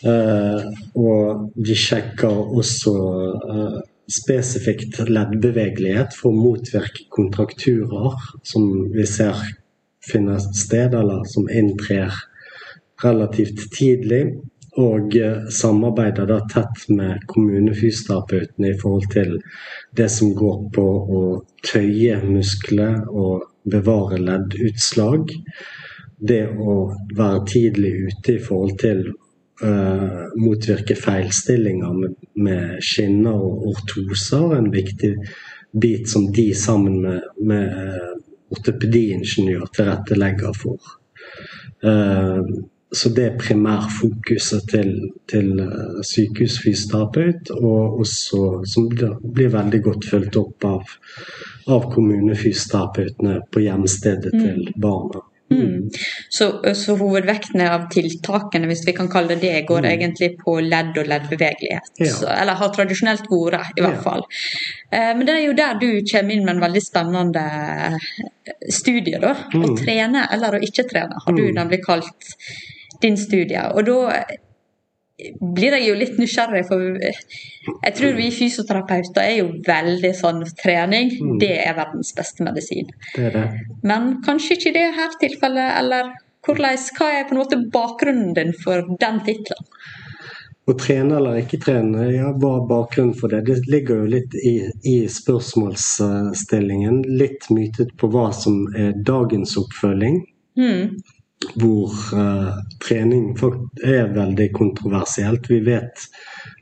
Uh, 0.00 0.64
og 0.96 1.50
de 1.60 1.74
sjekker 1.76 2.54
også 2.56 2.92
uh, 3.52 3.80
spesifikt 4.08 4.96
leddbevegelighet 5.10 6.14
for 6.16 6.32
å 6.32 6.38
motvirke 6.38 7.04
kontrakturer 7.12 8.16
som 8.46 8.70
vi 8.94 9.04
ser 9.04 9.36
finner 10.00 10.40
sted, 10.56 10.96
eller 10.96 11.26
som 11.28 11.50
inntrer 11.52 12.16
relativt 13.04 13.66
tidlig. 13.76 14.22
Og 14.80 15.18
uh, 15.20 15.44
samarbeider 15.52 16.30
da 16.30 16.40
tett 16.48 16.86
med 16.88 17.26
kommunefysioterapeutene 17.28 18.72
i 18.72 18.80
forhold 18.80 19.10
til 19.12 19.36
det 20.00 20.08
som 20.16 20.32
går 20.38 20.64
på 20.72 20.88
å 21.20 21.22
tøye 21.66 22.22
muskler 22.24 23.02
og 23.10 23.44
bevare 23.68 24.22
leddutslag. 24.22 25.34
Det 26.20 26.42
å 26.52 26.76
være 27.16 27.44
tidlig 27.48 27.92
ute 28.10 28.34
i 28.36 28.42
forhold 28.44 28.74
til 28.80 29.04
uh, 29.64 30.26
motvirke 30.36 30.96
feilstillinger 30.98 31.94
med, 31.96 32.16
med, 32.44 32.74
skinner 32.84 33.40
og 33.40 33.70
ortoser. 33.72 34.56
En 34.58 34.68
viktig 34.72 35.14
bit 35.80 36.08
som 36.10 36.28
de 36.32 36.50
sammen 36.54 37.00
med, 37.04 37.30
med 37.40 37.72
uh, 37.72 38.12
ortopediingeniør 38.52 39.70
tilrettelegger 39.76 40.60
for. 40.60 40.92
Uh, 41.84 42.44
så 42.92 43.08
det 43.14 43.24
er 43.24 43.36
primærfokuset 43.38 44.64
til, 44.66 44.88
til 45.30 45.52
sykehusfysioterapeut, 46.08 47.52
og 47.54 48.00
også 48.02 48.40
som 48.66 48.88
blir 48.90 49.52
veldig 49.52 49.80
godt 49.84 50.08
fulgt 50.10 50.38
opp 50.40 50.66
av, 50.66 50.96
av 51.70 51.86
kommunefysioterapeutene 51.94 53.36
på 53.46 53.62
hjemstedet 53.62 54.34
mm. 54.34 54.42
til 54.42 54.72
barna. 54.82 55.22
Mm. 55.50 55.90
Så, 56.28 56.74
så, 56.74 56.94
hovedvekten 56.96 57.60
av 57.64 57.88
tiltakene, 57.90 58.68
hvis 58.70 58.84
vi 58.86 58.94
kan 58.94 59.08
kalle 59.10 59.34
det 59.34 59.40
det, 59.42 59.62
går 59.68 59.82
mm. 59.82 59.88
egentlig 59.90 60.28
på 60.38 60.56
ledd 60.62 60.98
og 61.00 61.08
leddbevegelighet. 61.10 61.90
Ja. 61.98 62.10
Så, 62.14 62.28
eller 62.30 62.58
har 62.60 62.70
tradisjonelt 62.74 63.26
vært, 63.30 63.72
i 63.78 63.82
hvert 63.82 63.98
ja. 63.98 64.04
fall. 64.04 64.22
Eh, 64.90 65.10
men 65.16 65.24
det 65.26 65.34
er 65.34 65.42
jo 65.48 65.56
der 65.58 65.80
du 65.80 65.88
kommer 66.12 66.36
inn 66.36 66.44
med 66.46 66.54
en 66.56 66.62
veldig 66.66 66.84
spennende 66.84 67.46
studie. 68.70 69.18
da. 69.18 69.34
Mm. 69.54 69.64
Å 69.64 69.72
trene 69.80 70.28
eller 70.36 70.58
å 70.58 70.62
ikke 70.62 70.86
trene, 70.90 71.18
har 71.24 71.34
du 71.34 71.42
mm. 71.48 71.56
nemlig 71.58 71.82
kalt 71.86 72.30
din 73.02 73.18
studie. 73.18 73.66
Og 73.74 73.86
da 73.88 73.98
blir 75.40 75.76
jeg 75.76 75.86
jo 75.88 75.98
litt 75.98 76.18
nysgjerrig, 76.20 76.62
for 76.68 76.82
jeg 77.00 77.94
tror 77.98 78.16
vi 78.16 78.30
fysioterapeuter 78.34 79.22
er 79.22 79.36
jo 79.40 79.50
veldig 79.66 80.12
sånn 80.16 80.42
trening. 80.60 81.12
Mm. 81.16 81.36
Det 81.42 81.54
er 81.62 81.76
verdens 81.78 82.12
beste 82.16 82.46
medisin. 82.46 82.90
Det 83.14 83.28
er 83.30 83.36
det. 83.36 83.46
Men 83.86 84.12
kanskje 84.26 84.56
ikke 84.56 84.72
i 84.72 84.76
det 84.78 84.88
her 84.98 85.16
tilfellet, 85.22 85.76
eller 85.80 86.12
hvordan, 86.46 86.84
hva 86.96 87.10
er 87.14 87.26
på 87.28 87.36
en 87.36 87.42
måte 87.42 87.60
bakgrunnen 87.72 88.34
din 88.38 88.54
for 88.56 88.88
den 89.00 89.22
tittelen? 89.26 89.68
Å 90.68 90.74
trene 90.78 91.16
eller 91.18 91.40
ikke 91.40 91.58
trene, 91.64 92.04
ja, 92.14 92.28
hva 92.36 92.50
er 92.60 92.66
bakgrunnen 92.70 93.16
for 93.18 93.32
det? 93.32 93.40
Det 93.48 93.72
ligger 93.72 94.04
jo 94.04 94.10
litt 94.12 94.36
i, 94.38 94.56
i 94.86 94.98
spørsmålsstillingen. 95.10 97.00
Litt 97.18 97.48
mytet 97.50 97.96
på 97.98 98.10
hva 98.12 98.28
som 98.36 98.66
er 98.78 98.92
dagens 99.06 99.56
oppfølging. 99.58 100.22
Mm 100.60 101.00
hvor 101.54 101.94
uh, 102.14 102.58
trening 102.84 103.32
er 103.84 104.12
veldig 104.14 104.50
kontroversielt. 104.52 105.48
Vi 105.50 105.60
vet 105.64 106.04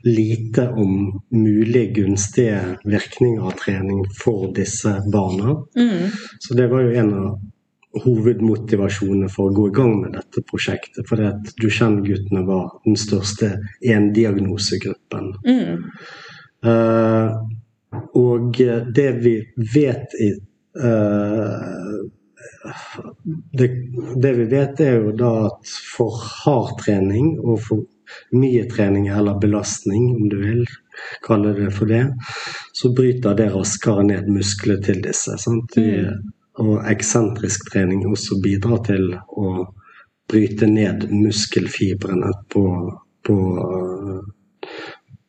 lite 0.07 0.69
om 0.69 1.21
mulige 1.35 1.93
gunstige 1.99 2.77
virkninger 2.87 3.43
av 3.43 3.57
trening 3.59 4.05
for 4.21 4.49
disse 4.55 4.95
barna. 5.11 5.57
Mm. 5.75 6.09
Så 6.39 6.55
det 6.55 6.69
var 6.71 6.85
jo 6.85 6.95
en 7.01 7.13
av 7.13 8.03
hovedmotivasjonene 8.03 9.29
for 9.33 9.49
å 9.49 9.55
gå 9.57 9.67
i 9.67 9.75
gang 9.75 9.95
med 10.03 10.13
dette 10.15 10.43
prosjektet. 10.47 11.03
For 11.09 11.21
at 11.27 11.51
Duchenne-guttene 11.59 12.45
var 12.47 12.69
den 12.85 12.99
største 12.99 13.57
endiagnosegruppen. 13.83 15.33
Mm. 15.43 15.89
Uh, 16.65 17.35
og 18.15 18.55
det 18.95 19.09
vi 19.23 19.35
vet 19.73 20.15
i 20.21 20.31
uh, 20.79 21.99
det, 23.51 23.67
det, 24.21 24.33
vi 24.33 24.45
vet, 24.51 24.79
er 24.79 24.99
jo 24.99 25.13
da 25.15 25.31
at 25.47 25.71
for 25.95 26.15
hard 26.43 26.75
trening 26.83 27.37
og 27.39 27.61
for 27.63 27.85
mye 28.35 28.65
trening 28.71 29.07
eller 29.13 29.39
belastning, 29.39 30.09
om 30.15 30.29
du 30.29 30.37
vil 30.41 30.63
kalle 31.25 31.53
det 31.55 31.69
for 31.75 31.89
det, 31.89 32.03
så 32.73 32.91
bryter 32.95 33.37
det 33.37 33.51
raskere 33.53 34.03
ned 34.07 34.31
muskler 34.33 34.81
til 34.83 35.01
disse. 35.05 35.37
De, 35.75 35.85
Og 36.59 36.81
eksentrisk 36.91 37.69
trening 37.71 38.03
også 38.09 38.41
bidrar 38.43 38.81
til 38.83 39.13
å 39.15 39.69
bryte 40.29 40.67
ned 40.67 41.07
muskelfibrene 41.11 42.33
på, 42.51 42.65
på 43.25 43.37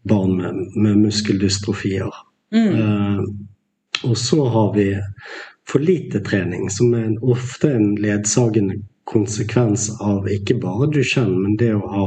barn 0.02 0.36
med, 0.36 0.58
med 0.76 0.98
muskeldystrofier. 1.04 2.10
Mm. 2.50 2.74
Uh, 2.74 3.22
og 4.10 4.18
så 4.18 4.48
har 4.48 4.74
vi 4.74 4.88
for 5.70 5.78
lite 5.78 6.20
trening, 6.20 6.70
som 6.70 6.94
er 6.94 7.12
ofte 7.22 7.70
en 7.72 7.94
ledsagende 8.00 8.80
konsekvens 9.10 9.88
av 10.00 10.28
ikke 10.30 10.58
bare 10.62 10.90
Duchenne, 10.90 11.38
men 11.44 11.56
det 11.60 11.72
å 11.74 11.92
ha 11.94 12.06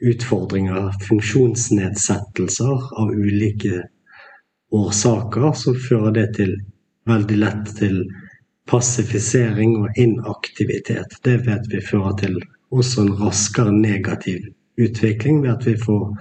utfordringer, 0.00 0.92
funksjonsnedsettelser 1.08 2.84
av 3.00 3.12
ulike 3.12 3.86
årsaker, 4.72 5.52
så 5.52 5.74
fører 5.88 6.16
det 6.16 6.26
til 6.38 6.54
veldig 7.08 7.38
lett 7.40 7.72
til 7.80 8.02
passifisering 8.70 9.76
og 9.80 9.98
inaktivitet. 9.98 11.16
Det 11.24 11.40
vet 11.48 11.68
vi 11.72 11.82
fører 11.84 12.16
til 12.20 12.38
også 12.70 13.04
en 13.04 13.14
raskere 13.20 13.74
negativ 13.74 14.46
utvikling 14.80 15.42
ved 15.42 15.52
at 15.56 15.66
vi 15.66 15.76
får 15.80 16.12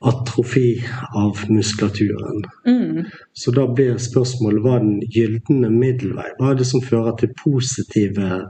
atrofi 0.00 0.84
av 1.14 1.38
muskulaturen. 1.48 2.44
Mm. 2.66 3.04
Så 3.32 3.52
da 3.56 3.66
blir 3.68 3.96
spørsmålet 4.02 4.64
hva 4.64 4.76
er 4.76 4.84
den 4.84 5.00
gylne 5.12 5.70
middelvei? 5.72 6.28
Hva 6.38 6.52
er 6.52 6.60
det 6.60 6.68
som 6.68 6.84
fører 6.84 7.16
til 7.20 7.32
positive 7.40 8.42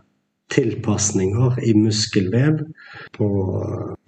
tilpasninger 0.50 1.58
i 1.66 1.74
muskelvev 1.74 2.60
på 3.16 3.28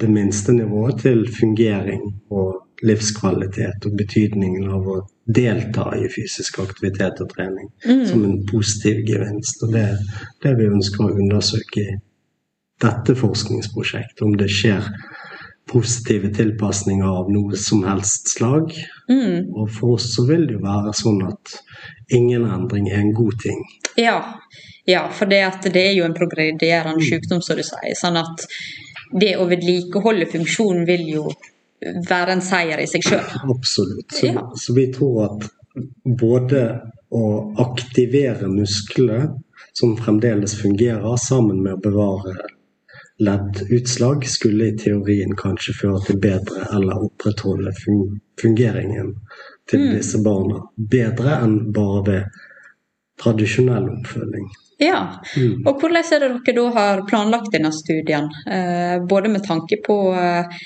det 0.01 0.11
minste 0.11 0.55
nivået 0.55 1.01
til 1.03 1.25
fungering 1.41 2.05
og 2.31 2.65
livskvalitet 2.87 3.87
og 3.87 3.97
betydningen 3.99 4.69
av 4.71 4.87
å 4.87 4.99
delta 5.35 5.89
i 5.99 6.07
fysisk 6.13 6.61
aktivitet 6.63 7.19
og 7.25 7.33
trening 7.33 7.71
mm. 7.85 8.05
som 8.07 8.23
en 8.25 8.45
positiv 8.47 9.03
gevinst. 9.09 9.65
Og 9.67 9.75
det 9.75 9.89
det 10.45 10.55
vi 10.61 10.71
ønsker 10.71 11.05
å 11.05 11.17
undersøke 11.17 11.83
i 11.83 11.97
dette 12.79 13.17
forskningsprosjektet, 13.19 14.23
om 14.23 14.37
det 14.39 14.47
skjer 14.55 14.87
positive 15.69 16.31
tilpasninger 16.35 17.07
av 17.07 17.31
noe 17.33 17.57
som 17.57 17.85
helst 17.85 18.33
slag. 18.33 18.73
Mm. 19.11 19.51
Og 19.53 19.69
for 19.73 19.99
oss 19.99 20.11
så 20.15 20.25
vil 20.29 20.47
det 20.49 20.59
jo 20.59 20.65
være 20.65 20.95
sånn 20.97 21.23
at 21.29 21.55
ingen 22.15 22.47
endring 22.49 22.89
er 22.91 23.03
en 23.03 23.15
god 23.17 23.39
ting. 23.43 23.61
Ja, 24.01 24.19
ja 24.89 25.07
for 25.13 25.31
det, 25.31 25.43
det, 25.69 25.85
er 25.91 25.95
jo 25.99 26.07
en 26.09 26.17
progredierende 26.17 27.03
mm. 27.03 27.09
sykdom, 27.11 27.45
som 27.45 27.61
du 27.61 27.65
sier. 27.67 27.95
sånn 27.99 28.21
at 28.21 28.49
det 29.21 29.37
å 29.41 29.47
vedlikeholde 29.49 30.29
funksjonen 30.29 30.85
vil 30.89 31.07
jo 31.09 31.29
være 32.09 32.37
en 32.37 32.45
seier 32.45 32.81
i 32.83 32.89
seg 32.91 33.05
sjøl. 33.07 33.27
Absolutt. 33.49 34.11
Så, 34.13 34.33
ja. 34.33 34.45
så, 34.57 34.75
vi 34.77 34.89
tror 34.93 35.25
at 35.29 35.49
både 36.05 36.65
å 37.15 37.25
aktivere 37.63 38.51
muskler 38.51 39.29
som 39.73 39.95
fremdeles 39.97 40.57
fungerer, 40.59 41.17
sammen 41.23 41.63
med 41.63 41.79
å 41.79 41.83
bevare 41.83 42.35
leddutslag 43.19 44.27
skulle 44.27 44.71
i 44.71 44.77
teorien 44.79 45.35
kanskje 45.39 45.75
føre 45.81 46.03
til 46.07 46.21
bedre 46.23 46.69
eller 46.77 47.03
opprettholde 47.09 47.73
fungeringen 48.41 49.15
til 49.71 49.83
mm. 49.83 49.91
disse 49.97 50.23
barna. 50.25 50.63
Bedre 50.77 51.41
enn 51.43 51.59
bare 51.75 52.05
ved 52.07 52.41
tradisjonell 53.19 53.91
oppfølging. 53.97 54.49
Ja, 54.79 55.01
mm. 55.37 55.67
og 55.67 55.81
hvordan 55.81 56.05
er 56.05 56.23
det 56.23 56.35
dere 56.47 56.57
da 56.61 56.67
har 56.77 57.07
planlagt 57.09 57.51
denne 57.55 57.73
studien? 57.75 58.29
Eh, 58.47 59.01
både 59.11 59.33
med 59.33 59.43
tanke 59.43 59.81
på 59.83 59.97
eh, 60.15 60.61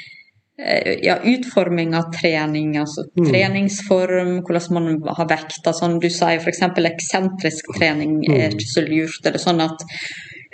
ja, 1.03 1.17
utforming 1.25 1.95
av 1.97 2.11
trening, 2.13 2.75
altså 2.77 3.07
mm. 3.09 3.31
treningsform, 3.31 4.35
hvordan 4.45 4.77
man 4.77 5.15
har 5.17 5.31
vekta 5.31 5.73
sånn. 5.73 5.97
Du 6.03 6.11
sier 6.13 6.43
f.eks. 6.43 6.61
eksentrisk 6.93 7.73
trening 7.79 8.21
er 8.29 8.51
mm. 8.51 8.59
ikke 8.59 8.69
så 8.75 8.85
lurt. 8.85 9.25
Eller 9.25 9.41
sånn 9.41 9.65
at 9.65 9.87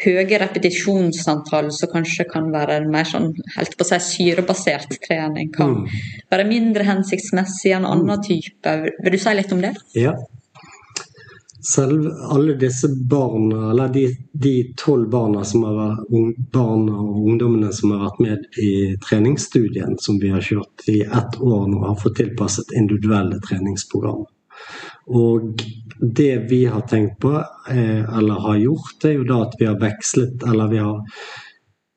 høye 0.04 0.38
repetisjonsantall 0.42 1.70
som 1.74 1.92
kanskje 1.92 2.28
kan 2.30 2.50
være 2.54 2.80
mer 2.90 3.08
sånn, 3.08 3.32
helt 3.56 3.76
på 3.78 3.86
seg 3.88 4.02
syrebasert 4.04 4.98
trening, 5.04 5.52
kan 5.54 5.80
mm. 5.80 6.00
være 6.30 6.48
mindre 6.48 6.86
hensiktsmessig 6.88 7.74
enn 7.76 7.88
annen 7.88 8.24
type. 8.24 8.74
Vil 9.02 9.14
du 9.14 9.20
si 9.20 9.34
litt 9.38 9.54
om 9.54 9.64
det? 9.64 9.74
Ja. 9.98 10.14
Selv 11.68 12.06
alle 12.30 12.54
disse 12.54 12.88
barna, 13.10 13.72
eller 13.72 13.90
de 14.32 14.54
tolv 14.78 15.10
barna 15.10 15.42
som 15.44 15.66
har 15.66 15.74
vært, 15.74 16.38
barna 16.54 17.00
og 17.02 17.24
ungdommene 17.32 17.72
som 17.74 17.96
har 17.96 18.04
vært 18.06 18.20
med 18.22 18.60
i 18.62 18.72
treningsstudien 19.02 19.98
som 20.00 20.20
vi 20.22 20.30
har 20.30 20.44
kjørt 20.44 20.86
i 20.88 21.00
ett 21.02 21.40
år 21.42 21.66
nå, 21.66 21.82
har 21.88 21.98
fått 21.98 22.20
tilpasset 22.22 22.76
individuelle 22.78 23.42
treningsprogram. 23.48 24.22
Og 25.08 25.62
det 26.00 26.36
vi 26.50 26.64
har 26.70 26.84
tenkt 26.90 27.18
på, 27.20 27.32
eh, 27.70 28.16
eller 28.18 28.40
har 28.46 28.56
gjort, 28.56 29.04
er 29.04 29.16
jo 29.18 29.28
da 29.28 29.42
at 29.46 29.54
vi 29.58 29.66
har 29.66 29.78
vekslet 29.80 30.44
Eller 30.46 30.68
vi 30.68 30.78
har 30.78 31.00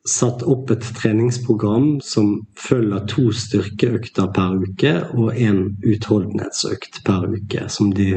satt 0.07 0.43
opp 0.43 0.71
et 0.71 0.85
treningsprogram 0.97 1.99
som 2.01 2.31
følger 2.57 3.03
to 3.11 3.27
styrkeøkter 3.37 4.31
per 4.33 4.55
uke 4.63 4.93
og 5.13 5.35
én 5.37 5.59
utholdenhetsøkt 5.85 7.03
per 7.05 7.27
uke, 7.29 7.67
som 7.69 7.91
de 7.93 8.15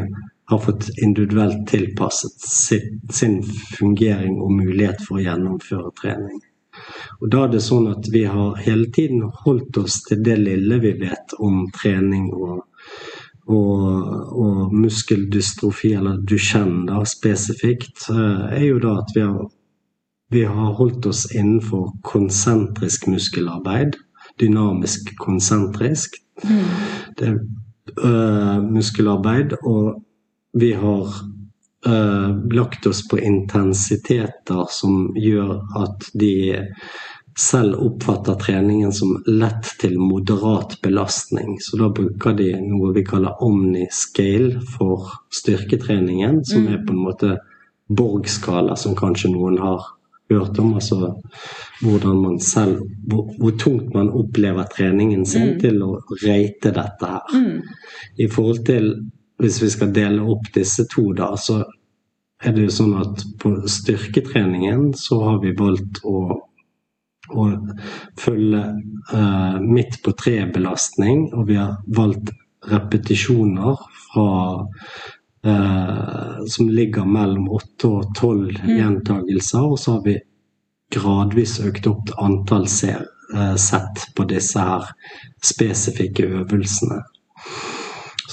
har 0.49 0.59
fått 0.65 0.89
individuelt 1.03 1.67
tilpasset 1.69 2.49
sin 3.13 3.43
fungering 3.79 4.41
og 4.41 4.53
mulighet 4.53 5.05
for 5.05 5.21
å 5.21 5.25
gjennomføre 5.27 5.93
trening. 6.01 6.41
Og 7.23 7.31
da 7.33 7.45
er 7.45 7.53
det 7.55 7.63
sånn 7.65 7.87
at 7.93 8.09
Vi 8.13 8.25
har 8.27 8.57
hele 8.65 8.89
tiden 8.93 9.23
holdt 9.45 9.77
oss 9.79 10.03
til 10.09 10.25
det 10.27 10.37
lille 10.41 10.81
vi 10.83 10.93
vet 11.01 11.37
om 11.39 11.67
trening 11.73 12.33
og, 12.35 12.65
og, 13.47 14.39
og 14.45 14.75
muskeldystrofi, 14.75 15.93
eller 15.99 16.23
Duchenne 16.31 16.87
da, 16.89 17.03
spesifikt, 17.09 18.09
eh, 18.11 18.47
er 18.61 18.65
jo 18.69 18.81
da 18.83 18.99
at 19.03 19.13
vi 19.15 19.27
har 19.27 19.45
vi 20.35 20.45
har 20.45 20.73
holdt 20.75 21.07
oss 21.07 21.29
innenfor 21.35 21.93
konsentrisk 22.03 23.07
muskelarbeid. 23.07 23.95
Dynamisk 24.41 25.13
konsentrisk. 25.19 26.17
Mm. 26.43 26.65
Det 27.19 27.29
er 27.29 27.37
øh, 28.09 28.65
muskelarbeid. 28.65 29.55
Og 29.63 30.03
vi 30.59 30.73
har 30.73 31.13
øh, 31.87 32.51
lagt 32.51 32.87
oss 32.87 33.05
på 33.11 33.17
intensiteter 33.17 34.67
som 34.81 35.13
gjør 35.15 35.61
at 35.85 36.11
de 36.21 36.35
selv 37.39 37.75
oppfatter 37.83 38.35
treningen 38.39 38.93
som 38.93 39.17
lett 39.27 39.73
til 39.81 39.99
moderat 39.99 40.77
belastning. 40.83 41.57
Så 41.61 41.79
da 41.81 41.89
bruker 41.91 42.37
de 42.39 42.53
noe 42.63 42.93
vi 42.95 43.03
kaller 43.07 43.43
omni-scale 43.43 44.63
for 44.77 45.11
styrketreningen, 45.35 46.45
som 46.47 46.65
mm. 46.65 46.71
er 46.73 46.87
på 46.87 46.95
en 46.95 47.03
måte 47.09 47.35
Borg-skala, 47.89 48.77
som 48.81 48.95
kanskje 48.97 49.33
noen 49.35 49.59
har 49.61 49.83
hørt 50.31 50.59
om. 50.59 50.75
Altså 50.79 51.15
hvordan 51.83 52.23
man 52.23 52.39
selv 52.41 52.81
hvor, 53.11 53.29
hvor, 53.39 53.57
tungt 53.61 53.95
man 53.95 54.13
opplever 54.15 54.65
treningen 54.77 55.27
sin 55.27 55.55
mm. 55.55 55.59
til 55.61 55.83
å 55.85 55.91
rate 56.23 56.73
dette 56.73 57.11
her. 57.17 57.35
Mm. 57.35 57.61
I 58.19 58.31
forhold 58.31 58.65
til 58.67 58.91
hvis 59.43 59.63
vi 59.63 59.71
skal 59.71 59.93
dele 59.95 60.23
opp 60.31 60.47
disse 60.55 60.87
to, 60.91 61.09
da, 61.17 61.33
så 61.37 61.65
er 62.45 62.55
det 62.55 62.69
jo 62.69 62.75
sånn 62.77 62.95
at 63.01 63.25
på 63.41 63.55
styrketreningen 63.71 64.93
så 64.99 65.21
har 65.25 65.41
vi 65.43 65.55
valgt 65.59 66.03
å, 66.07 66.39
å 67.33 67.49
følge 68.21 68.63
uh, 69.13 69.61
midt 69.63 70.01
på 70.05 70.13
tre-belastning, 70.19 71.29
og 71.33 71.49
vi 71.49 71.61
har 71.61 71.79
valgt 71.97 72.35
repetisjoner 72.69 73.79
fra 74.15 74.67
eh, 75.47 76.47
som 76.47 76.71
ligger 76.71 77.05
mellom 77.05 77.49
åtte 77.53 77.89
og 77.89 78.15
tolv 78.17 78.61
mm. 78.63 78.77
gjentagelser. 78.79 79.67
Og 79.69 79.79
så 79.81 79.97
har 79.97 80.05
vi 80.07 80.19
gradvis 80.95 81.59
økt 81.65 81.89
opp 81.91 82.15
antall 82.23 82.69
ser, 82.71 83.07
eh, 83.35 83.57
sett 83.61 84.07
på 84.17 84.27
disse 84.31 84.61
her 84.61 84.89
spesifikke 85.45 86.29
øvelsene. 86.41 87.03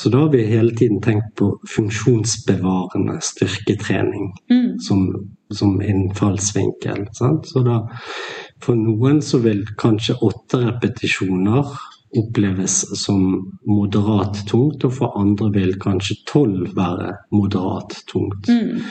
Så 0.02 0.10
da 0.10 0.24
har 0.24 0.30
vi 0.34 0.46
hele 0.50 0.74
tiden 0.76 1.02
tenkt 1.02 1.36
på 1.38 1.52
funksjonsbevarende 1.76 3.20
styrketrening 3.22 4.32
mm. 4.50 4.80
som, 4.80 5.30
som, 5.54 5.82
innfallsvinkel. 5.82 7.06
Sant? 7.14 7.46
Så 7.46 7.62
da, 7.62 7.84
for 8.64 8.80
noen 8.82 9.22
så 9.22 9.44
vil 9.46 9.62
kanskje 9.78 10.18
åtte 10.26 10.64
repetisjoner 10.64 11.70
oppleves 12.18 12.82
som 13.04 13.30
moderat 13.70 14.42
tungt, 14.50 14.82
og 14.90 14.98
for 14.98 15.22
andre 15.22 15.52
vil 15.54 15.78
kanskje 15.80 16.18
tolv 16.34 16.74
være 16.76 17.14
moderat 17.38 17.94
tungt. 18.10 18.50
Mm. 18.50 18.82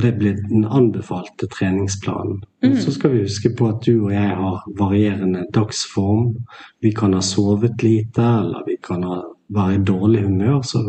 Det 0.00 0.16
blir 0.16 0.40
den 0.48 0.64
anbefalte 0.64 1.52
treningsplanen. 1.52 2.40
Mm. 2.64 2.80
Så 2.80 2.96
skal 2.96 3.12
vi 3.12 3.26
huske 3.28 3.52
på 3.52 3.68
at 3.68 3.84
du 3.84 4.06
og 4.06 4.12
jeg 4.16 4.36
har 4.40 4.64
varierende 4.78 5.44
dagsform. 5.54 6.32
Vi 6.80 6.96
kan 6.96 7.12
ha 7.12 7.20
sovet 7.20 7.82
lite, 7.82 8.22
eller 8.22 8.64
vi 8.66 8.80
kan 8.82 9.04
ha, 9.04 9.20
være 9.48 9.74
i 9.74 9.84
dårlig 9.84 10.22
humør. 10.22 10.62
Så, 10.62 10.82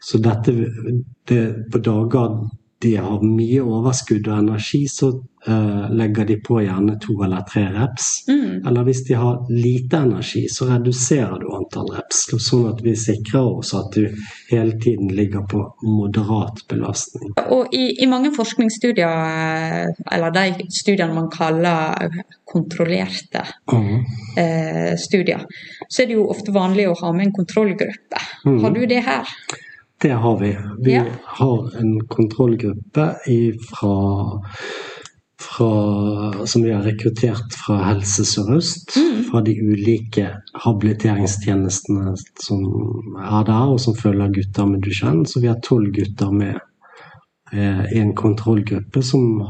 så 0.00 0.20
dette 0.22 0.54
det, 1.28 1.42
På 1.72 1.78
dager 1.78 2.48
de 2.80 2.96
har 2.96 3.22
mye 3.26 3.62
overskudd 3.64 4.28
og 4.28 4.38
energi, 4.38 4.84
så 4.90 5.08
uh, 5.48 5.86
legger 5.98 6.28
de 6.28 6.36
på 6.46 6.60
gjerne 6.62 6.94
to 7.02 7.16
eller 7.26 7.42
tre 7.48 7.64
reps. 7.74 8.06
Mm. 8.28 8.66
Eller 8.68 8.86
hvis 8.86 9.02
de 9.08 9.16
har 9.18 9.40
lite 9.50 9.98
energi, 10.06 10.44
så 10.52 10.68
reduserer 10.68 11.42
du 11.42 11.48
antall 11.56 11.90
reps. 11.96 12.28
Sånn 12.38 12.68
at 12.70 12.84
vi 12.86 12.94
sikrer 12.98 13.50
oss 13.58 13.74
at 13.74 13.98
du 13.98 14.06
hele 14.52 14.78
tiden 14.78 15.10
ligger 15.10 15.42
på 15.50 15.64
moderat 15.82 16.62
belastning. 16.70 17.34
Og 17.50 17.74
i, 17.74 17.98
i 17.98 18.10
mange 18.10 18.30
forskningsstudier, 18.36 19.90
eller 20.14 20.38
de 20.38 20.70
studiene 20.70 21.18
man 21.18 21.30
kaller 21.34 22.22
kontrollerte 22.48 23.42
mm. 23.74 23.94
uh, 24.38 24.92
studier, 24.94 25.42
så 25.88 26.04
er 26.04 26.12
det 26.12 26.20
jo 26.20 26.30
ofte 26.30 26.54
vanlig 26.54 26.86
å 26.92 26.98
ha 27.02 27.10
med 27.10 27.26
en 27.32 27.40
kontrollgruppe. 27.42 28.28
Mm. 28.46 28.60
Har 28.62 28.78
du 28.78 28.86
det 28.86 29.02
her? 29.02 29.38
Det 30.00 30.10
har 30.10 30.38
vi. 30.38 30.58
Vi 30.84 30.94
ja. 30.94 31.04
har 31.24 31.80
en 31.80 32.08
kontrollgruppe 32.08 33.14
ifra, 33.26 34.30
fra, 35.40 36.46
som 36.46 36.62
vi 36.62 36.72
har 36.72 36.82
rekruttert 36.82 37.54
fra 37.66 37.76
Helse 37.82 38.24
Sør-Øst. 38.24 38.96
Mm. 38.96 39.24
Fra 39.30 39.42
de 39.42 39.56
ulike 39.60 40.28
habiliteringstjenestene 40.64 42.14
som 42.40 42.62
er 43.18 43.44
der, 43.50 43.74
og 43.74 43.80
som 43.80 43.96
følger 43.98 44.30
gutter 44.38 44.70
med 44.70 44.86
Duchenne. 44.86 45.26
Så 45.26 45.42
vi 45.42 45.50
har 45.50 45.58
tolv 45.66 45.90
gutter 45.92 46.30
med 46.30 46.60
eh, 47.52 47.84
i 47.92 47.98
en 47.98 48.14
kontrollgruppe 48.14 49.02
som 49.02 49.42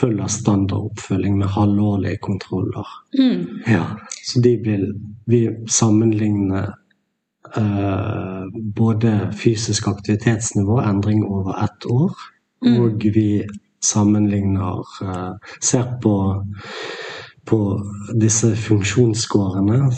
følger 0.00 0.26
standardoppfølging 0.26 1.38
med 1.38 1.46
halvårlige 1.46 2.18
kontroller. 2.22 2.86
Mm. 3.18 3.46
Ja, 3.66 3.84
så 4.24 4.40
de 4.40 4.56
vil 4.62 4.92
vi 5.26 5.48
sammenligne 5.66 6.68
både 8.76 9.30
fysisk 9.38 9.88
aktivitetsnivå, 9.88 10.80
endring 10.80 11.24
over 11.24 11.64
ett 11.64 11.86
år, 11.86 12.12
mm. 12.66 12.76
og 12.82 13.06
vi 13.14 13.42
sammenligner 13.84 14.82
uh, 15.02 15.34
Ser 15.62 15.86
på, 16.02 16.44
på 17.46 17.58
disse 18.20 18.52
funksjonsskårene 18.56 19.90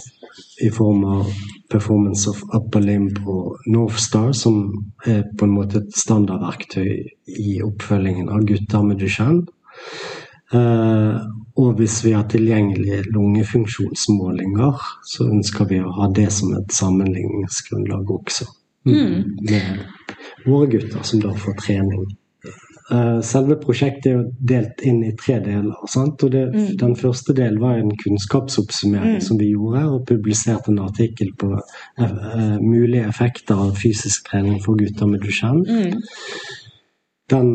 i 0.62 0.70
form 0.70 1.04
av 1.04 1.30
performance 1.70 2.30
of 2.30 2.42
upper 2.54 2.80
limb 2.84 3.18
og 3.26 3.56
Northstar, 3.66 4.32
som 4.36 4.70
er 5.06 5.24
på 5.38 5.46
en 5.46 5.54
måte 5.56 5.80
et 5.80 5.96
standardverktøy 5.96 6.92
i 7.40 7.60
oppfølgingen 7.64 8.28
av 8.32 8.44
gutter 8.48 8.84
med 8.86 9.00
Duchenne. 9.00 9.46
Uh, 10.54 11.20
og 11.54 11.76
hvis 11.78 12.00
vi 12.04 12.12
har 12.12 12.24
tilgjengelige 12.30 13.04
lungefunksjonsmålinger, 13.14 14.86
så 15.06 15.28
ønsker 15.30 15.68
vi 15.70 15.78
å 15.82 15.92
ha 15.94 16.08
det 16.14 16.26
som 16.34 16.54
et 16.58 16.72
sammenligningsgrunnlag 16.74 18.10
også. 18.10 18.48
Mm. 18.88 19.36
Med 19.46 19.84
våre 20.46 20.70
gutter 20.72 21.04
som 21.06 21.22
da 21.22 21.34
får 21.36 21.58
trening. 21.60 22.08
Uh, 22.90 23.20
selve 23.22 23.54
prosjektet 23.60 24.08
er 24.10 24.16
jo 24.16 24.22
delt 24.50 24.82
inn 24.82 25.04
i 25.06 25.12
tre 25.14 25.36
deler. 25.44 25.76
Sant? 25.90 26.24
og 26.26 26.32
det, 26.34 26.46
mm. 26.50 26.70
Den 26.80 26.96
første 26.98 27.36
delen 27.36 27.60
var 27.62 27.78
en 27.78 27.92
kunnskapsoppsummering 28.02 29.20
mm. 29.20 29.26
som 29.28 29.38
vi 29.38 29.52
gjorde, 29.52 29.84
og 29.86 30.06
publiserte 30.08 30.72
en 30.72 30.82
artikkel 30.82 31.30
på 31.38 31.52
uh, 31.54 32.56
mulige 32.58 33.06
effekter 33.06 33.60
av 33.68 33.76
fysisk 33.78 34.32
trening 34.32 34.58
for 34.64 34.80
gutter 34.80 35.06
med 35.12 35.22
Duchenne. 35.22 35.62
Mm. 35.70 36.48
Den 37.30 37.50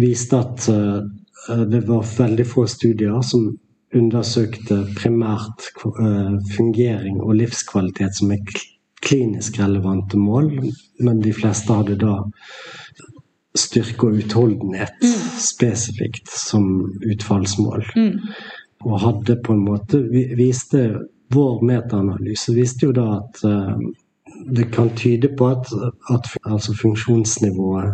viste 0.00 0.38
at 0.40 0.64
Eh, 0.72 1.00
det 1.48 1.80
var 1.88 2.04
veldig 2.18 2.46
få 2.46 2.66
studier 2.68 3.22
som 3.24 3.50
undersøkte 3.94 4.82
primært 4.98 5.70
eh, 5.86 6.34
fungering 6.56 7.22
og 7.22 7.38
livskvalitet 7.40 8.18
som 8.18 8.32
er 8.34 8.42
klinisk 9.04 9.60
relevante 9.60 10.18
mål, 10.18 10.50
men 11.00 11.20
de 11.24 11.32
fleste 11.32 11.72
hadde 11.72 11.96
da 12.00 12.18
styrke 13.58 14.10
og 14.10 14.18
utholdenhet 14.22 14.98
mm. 15.02 15.28
spesifikt 15.42 16.30
som 16.30 16.68
utfallsmål. 17.06 17.86
Mm. 17.96 18.18
Og 18.86 19.00
hadde 19.02 19.38
på 19.44 19.56
en 19.56 19.64
måte 19.66 20.02
viste 20.12 20.90
Vår 21.28 21.58
metaanalyse 21.60 22.54
viste 22.56 22.86
jo 22.86 22.92
da 22.96 23.02
at 23.18 23.40
uh, 23.44 23.74
det 24.46 24.72
kan 24.72 24.90
tyde 24.96 25.28
på 25.38 25.46
at, 25.48 25.66
at 26.10 26.26
altså 26.44 26.74
funksjonsnivået 26.82 27.92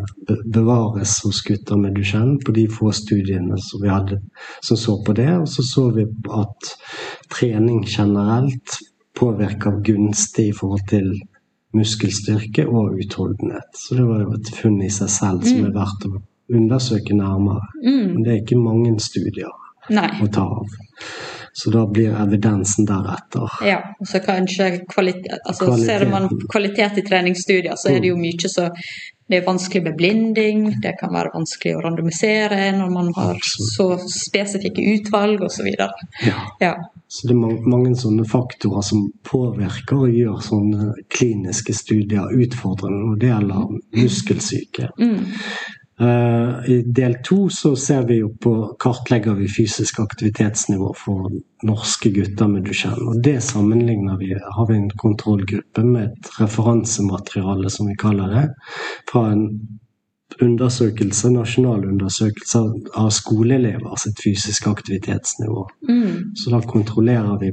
bevares 0.52 1.18
hos 1.24 1.42
gutter 1.42 1.76
med 1.76 1.94
Duchenne 1.96 2.38
på 2.46 2.52
de 2.52 2.68
få 2.68 2.92
studiene 2.92 3.58
som 3.58 3.82
vi 3.82 3.88
hadde 3.88 4.20
som 4.62 4.76
så 4.76 4.96
på 5.06 5.12
det. 5.12 5.30
Og 5.38 5.48
så 5.48 5.62
så 5.62 5.88
vi 5.90 6.06
at 6.42 6.74
trening 7.30 7.84
generelt 7.86 8.78
påvirker 9.18 9.82
gunstig 9.84 10.48
i 10.48 10.56
forhold 10.60 10.88
til 10.88 11.10
muskelstyrke 11.74 12.68
og 12.68 12.94
utholdenhet. 12.98 13.70
Så 13.74 13.94
det 13.94 14.06
var 14.06 14.22
jo 14.22 14.32
et 14.38 14.54
funn 14.62 14.82
i 14.82 14.90
seg 14.90 15.10
selv 15.10 15.46
som 15.46 15.60
mm. 15.60 15.68
er 15.68 15.76
verdt 15.78 16.08
å 16.08 16.22
undersøke 16.54 17.16
nærmere. 17.18 17.66
Mm. 17.82 18.08
Men 18.12 18.24
det 18.24 18.32
er 18.32 18.42
ikke 18.42 18.60
mange 18.60 18.94
studier 19.02 19.54
Nei. 19.90 20.10
å 20.22 20.28
ta 20.32 20.46
av. 20.60 20.76
Så 21.54 21.70
da 21.70 21.84
blir 21.86 22.14
evidensen 22.18 22.86
deretter. 22.88 23.58
Ja, 23.62 23.78
og 24.00 24.08
så 24.10 24.18
kanskje 24.24 24.80
kvalitet, 24.90 25.36
altså 25.44 25.68
Kvaliteten. 25.68 25.86
Ser 25.86 26.10
man 26.10 26.26
kvalitet 26.50 26.98
i 26.98 27.04
treningsstudier, 27.06 27.76
så 27.78 27.92
er 27.92 28.00
det 28.02 28.10
jo 28.10 28.16
mye 28.18 28.50
så 28.50 28.72
det 29.26 29.38
er 29.38 29.46
vanskelig 29.46 29.82
med 29.86 29.94
blinding, 29.96 30.64
det 30.82 30.98
kan 31.00 31.12
være 31.14 31.30
vanskelig 31.32 31.78
å 31.78 31.84
randomisere 31.86 32.58
når 32.76 32.90
man 32.92 33.06
har 33.16 33.38
så 33.40 33.86
spesifikke 34.04 34.84
utvalg 34.98 35.40
osv. 35.46 35.70
Ja. 36.26 36.36
Ja. 36.60 36.74
Så 37.08 37.30
det 37.30 37.32
er 37.32 37.40
mange, 37.40 37.62
mange 37.64 37.94
sånne 37.96 38.26
faktorer 38.28 38.84
som 38.84 39.06
påvirker 39.24 40.04
og 40.04 40.18
gjør 40.18 40.42
sånne 40.44 40.90
kliniske 41.14 41.72
studier 41.76 42.36
utfordrende 42.36 43.00
når 43.06 43.22
det 43.22 43.32
gjelder 43.32 43.72
muskelsyke. 44.02 44.90
Eh, 44.92 45.40
I 46.68 46.82
del 46.86 47.14
to 47.22 47.48
så 47.54 47.76
ser 47.78 48.02
vi 48.08 48.16
jo 48.18 48.32
på, 48.42 48.54
kartlegger 48.82 49.36
vi 49.38 49.46
fysisk 49.48 50.00
aktivitetsnivå 50.02 50.88
for 50.98 51.28
norske 51.62 52.10
gutter 52.10 52.50
med 52.50 52.66
Duchenne. 52.66 53.12
Og 53.12 53.20
det 53.22 53.36
sammenligner 53.46 54.18
vi, 54.18 54.32
har 54.34 54.66
vi 54.66 54.74
en 54.74 54.90
kontrollgruppe 54.90 55.84
med 55.86 56.08
et 56.08 56.30
referansemateriale, 56.40 57.70
som 57.70 57.86
vi 57.86 57.94
kaller 58.00 58.34
det, 58.34 58.44
fra 59.12 59.28
en 59.36 59.46
undersøkelse, 60.42 61.30
nasjonal 61.30 61.86
undersøkelse 61.92 62.64
av 62.98 63.12
skoleelever 63.14 63.94
sitt 64.02 64.18
fysiske 64.24 64.70
aktivitetsnivå. 64.70 65.62
Så 66.34 66.50
da 66.50 66.60
kontrollerer 66.66 67.38
vi 67.38 67.52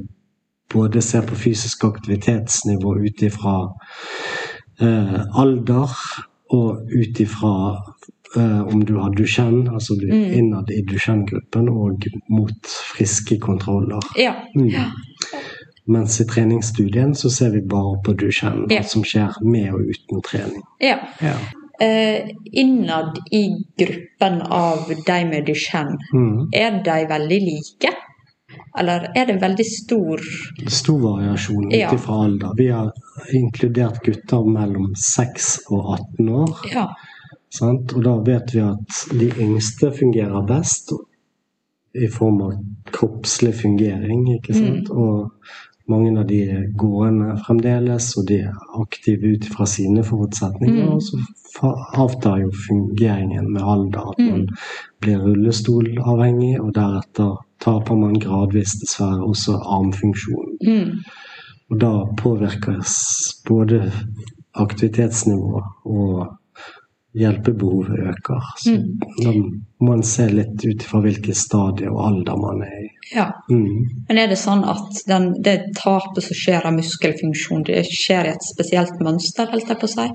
både 0.73 1.01
ser 1.01 1.27
på 1.27 1.35
fysisk 1.35 1.83
aktivitetsnivå 1.83 2.95
ut 3.05 3.21
ifra 3.21 3.55
eh, 4.81 5.21
alder 5.37 5.95
og 6.51 6.91
ut 6.91 7.19
ifra 7.19 7.53
eh, 8.37 8.61
om 8.67 8.83
du 8.85 8.95
har 8.97 9.13
Duchenne, 9.15 9.71
altså 9.71 9.95
du 9.99 10.07
mm. 10.11 10.33
innad 10.33 10.69
i 10.71 10.81
Duchenne-gruppen, 10.87 11.69
og 11.69 12.05
mot 12.29 12.67
friske 12.95 13.39
kontroller. 13.39 13.99
ja. 14.17 14.33
Mm. 14.55 14.91
Mens 15.91 16.19
i 16.21 16.25
treningsstudien 16.29 17.15
så 17.15 17.29
ser 17.29 17.49
vi 17.51 17.61
bare 17.61 17.97
på 18.05 18.13
Duchenne, 18.13 18.67
Ja. 18.69 18.83
som 18.83 19.03
skjer 19.03 19.33
med 19.43 19.73
og 19.73 19.81
uten 19.89 20.21
trening. 20.21 20.63
ja. 20.79 20.97
Ja. 21.21 21.35
Uh, 21.81 22.29
innad 22.53 23.17
i 23.31 23.47
gruppen 23.79 24.41
av 24.41 24.85
de 25.07 25.25
med 25.25 25.45
Duchenne, 25.47 25.97
Mm. 26.13 26.49
er 26.53 26.83
de 26.83 27.07
veldig 27.09 27.39
like? 27.41 27.89
Eller 28.79 29.07
er 29.15 29.25
det 29.25 29.41
veldig 29.41 29.65
stor 29.65 30.19
Stor 30.67 30.99
variasjon 30.99 31.71
Ja. 31.71 31.87
ut 31.87 31.99
ifra 31.99 32.23
alder. 32.25 32.53
Vi 32.57 32.67
har 32.67 32.91
inkludert 33.33 34.03
gutter 34.05 34.45
mellom 34.45 34.93
6 34.95 35.59
og 35.69 35.97
18 35.97 36.29
år. 36.29 36.57
Ja. 36.73 36.87
Sant? 37.51 37.93
Og 37.97 38.03
da 38.05 38.15
vet 38.25 38.53
vi 38.55 38.63
at 38.63 39.01
de 39.19 39.31
yngste 39.43 39.91
fungerer 39.95 40.45
best 40.47 40.93
i 41.93 42.07
form 42.07 42.39
av 42.45 42.53
kroppslig 42.95 43.53
fungering. 43.61 44.23
ikke 44.37 44.55
sant? 44.55 44.89
Og 44.89 45.31
mange 45.91 46.13
av 46.19 46.27
de 46.29 46.39
er 46.47 46.67
gående 46.79 47.35
fremdeles, 47.45 48.13
og 48.17 48.27
de 48.29 48.39
er 48.45 48.79
aktive 48.79 49.33
ut 49.35 49.47
fra 49.51 49.67
sine 49.67 50.03
forutsetninger. 50.07 50.87
Og 50.95 51.03
så 51.03 51.73
avtar 51.99 52.39
jo 52.45 52.51
fungeringen 52.67 53.51
med 53.51 53.67
alder. 53.73 54.13
At 54.13 54.21
man 54.23 54.47
blir 55.03 55.19
rullestolavhengig, 55.25 56.55
og 56.61 56.71
deretter 56.77 57.35
taper 57.61 57.99
man 57.99 58.19
gradvis 58.19 58.77
dessverre 58.79 59.25
også 59.27 59.59
armfunksjonen. 59.59 60.55
Mm. 60.63 61.03
Og 61.71 61.79
da 61.81 61.91
påvirkes 62.19 62.95
både 63.47 63.91
aktivitetsnivået 64.59 65.67
og 65.85 66.37
hjelpebehovet 67.13 67.99
øker. 67.99 68.41
Så 68.57 68.75
da 69.23 69.33
må 69.33 69.89
man 69.89 70.03
se 70.03 70.27
litt 70.31 70.63
ut 70.63 70.83
fra 70.87 71.01
hvilket 71.03 71.35
stadie 71.37 71.91
og 71.91 71.99
alder 72.07 72.39
man 72.39 72.63
er 72.63 72.77
i. 72.85 72.89
ja. 73.15 73.27
Mm. 73.51 73.87
Men 74.07 74.19
er 74.21 74.29
det 74.31 74.37
sånn 74.39 74.63
at 74.63 75.01
den, 75.09 75.31
det 75.43 75.57
tapet 75.75 76.23
som 76.23 76.39
skjer 76.39 76.67
av 76.69 76.75
muskelfunksjon, 76.77 77.65
det 77.67 77.83
skjer 77.89 78.29
i 78.29 78.33
et 78.35 78.47
spesielt 78.47 79.01
mønster, 79.03 79.49
holdt 79.51 79.73
jeg 79.73 79.81
på 79.81 79.89
å 79.89 79.93
si? 79.95 80.07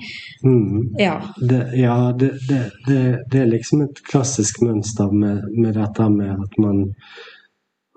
Mm. 0.46 0.85
Ja. 1.00 1.16
Det, 1.37 1.62
ja, 1.76 1.98
det, 2.16 2.32
det, 2.48 2.62
det, 2.88 3.02
det 3.32 3.42
er 3.42 3.52
liksom 3.52 3.85
et 3.88 4.00
klassisk 4.09 4.62
mønster 4.64 5.12
med, 5.12 5.44
med 5.56 5.76
dette 5.76 6.09
med 6.12 6.32
at 6.32 6.56
man, 6.62 6.87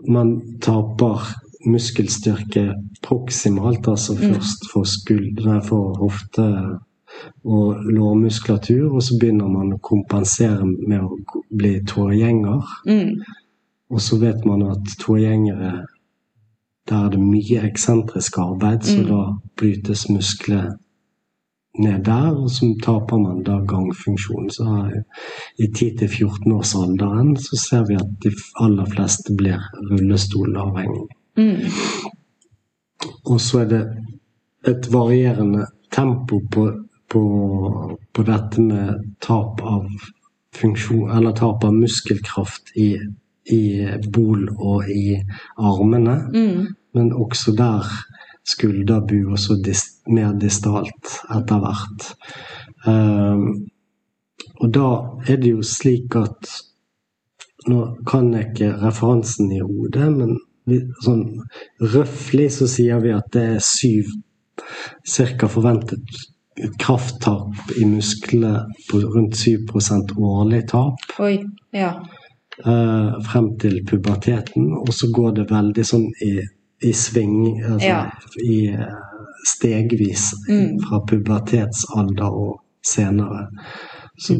man 0.07 0.35
taper 0.65 1.29
muskelstyrke 1.67 2.69
proksimalt, 3.03 3.87
altså 3.87 4.15
først 4.19 4.69
for 4.73 4.87
skuldre, 4.87 5.59
for 5.63 5.95
hofte 5.99 6.45
og 7.43 7.85
lårmuskulatur, 7.85 8.93
og 8.93 9.03
så 9.03 9.17
begynner 9.19 9.47
man 9.51 9.73
å 9.75 9.83
kompensere 9.83 10.65
med 10.65 11.03
å 11.03 11.17
bli 11.49 11.79
tårgjenger. 11.87 12.75
Mm. 12.87 13.15
Og 13.89 14.03
så 14.05 14.19
vet 14.21 14.45
man 14.45 14.67
at 14.69 14.93
tårgjengere 15.01 15.85
der 16.89 17.05
er 17.05 17.09
det 17.13 17.21
mye 17.21 17.63
eksentrisk 17.67 18.37
arbeid, 18.41 18.85
så 18.85 19.03
da 19.05 19.23
brytes 19.59 20.07
muskler 20.09 20.71
ned 21.79 22.03
der, 22.05 22.31
og 22.33 22.49
så 22.51 22.69
taper 22.83 23.17
man 23.21 23.43
da 23.45 23.59
gangfunksjonen. 23.69 24.49
Så 24.49 24.65
i 25.61 25.67
10-14-årsalderen 25.69 27.35
så 27.37 27.59
ser 27.61 27.85
vi 27.87 27.97
at 27.99 28.09
de 28.23 28.33
aller 28.63 28.89
fleste 28.89 29.35
blir 29.37 29.61
rullestolavhengige. 29.91 31.15
Mm. 31.37 31.61
Og 33.25 33.41
så 33.41 33.63
er 33.63 33.69
det 33.73 33.83
et 34.67 34.89
varierende 34.93 35.67
tempo 35.91 36.41
på, 36.51 36.65
på, 37.09 37.23
på 38.13 38.25
dette 38.27 38.61
med 38.61 39.15
tap 39.23 39.61
av 39.61 39.87
funksjon, 40.55 41.09
eller 41.11 41.35
tap 41.37 41.63
av 41.63 41.73
muskelkraft 41.73 42.73
i, 42.77 42.93
i 43.49 43.63
bol 44.13 44.47
og 44.57 44.89
i 44.89 45.17
armene. 45.57 46.15
Mm. 46.33 46.69
Men 46.97 47.11
også 47.13 47.53
der 47.57 47.89
skulderbu 48.49 49.31
og 49.31 49.39
så 49.41 49.57
dis, 49.63 49.83
mer 50.09 50.33
distalt 50.41 51.19
etter 51.35 51.61
hvert. 51.63 52.07
Um, 52.87 53.69
og 54.59 54.73
da 54.75 54.89
er 55.29 55.39
det 55.41 55.55
jo 55.57 55.63
slik 55.65 56.17
at 56.19 56.57
Nå 57.67 57.79
kan 58.07 58.29
jeg 58.31 58.45
ikke 58.47 58.67
referansen 58.79 59.49
i 59.51 59.57
hodet, 59.59 60.05
men 60.15 60.37
vi, 60.63 60.77
sånn 61.03 61.25
røftlig 61.83 62.45
så 62.55 62.69
sier 62.71 63.01
vi 63.03 63.11
at 63.11 63.27
det 63.35 63.43
er 63.57 63.59
syv 63.63 64.13
Cirka 65.03 65.49
forventet 65.51 66.21
krafttap 66.79 67.71
i 67.81 67.85
musklene 67.85 68.65
på 68.91 69.01
rundt 69.03 69.37
7 69.37 69.57
årlig 70.17 70.67
tap 70.69 71.19
Oi. 71.19 71.37
Ja. 71.71 71.91
eh, 72.65 73.19
frem 73.31 73.51
til 73.59 73.85
puberteten, 73.85 74.71
og 74.77 74.93
så 74.93 75.11
går 75.15 75.35
det 75.39 75.49
veldig 75.51 75.85
sånn 75.85 76.07
i, 76.25 76.33
i 76.83 76.93
sving, 76.93 77.63
altså 77.63 77.87
Ja. 77.87 78.01
i 78.43 78.59
Stegvis 79.47 80.33
stegvis 80.35 80.79
fra 80.83 80.99
pubertetsalder 81.07 82.33
og 82.35 82.57
senere. 82.83 83.45
Så 84.19 84.35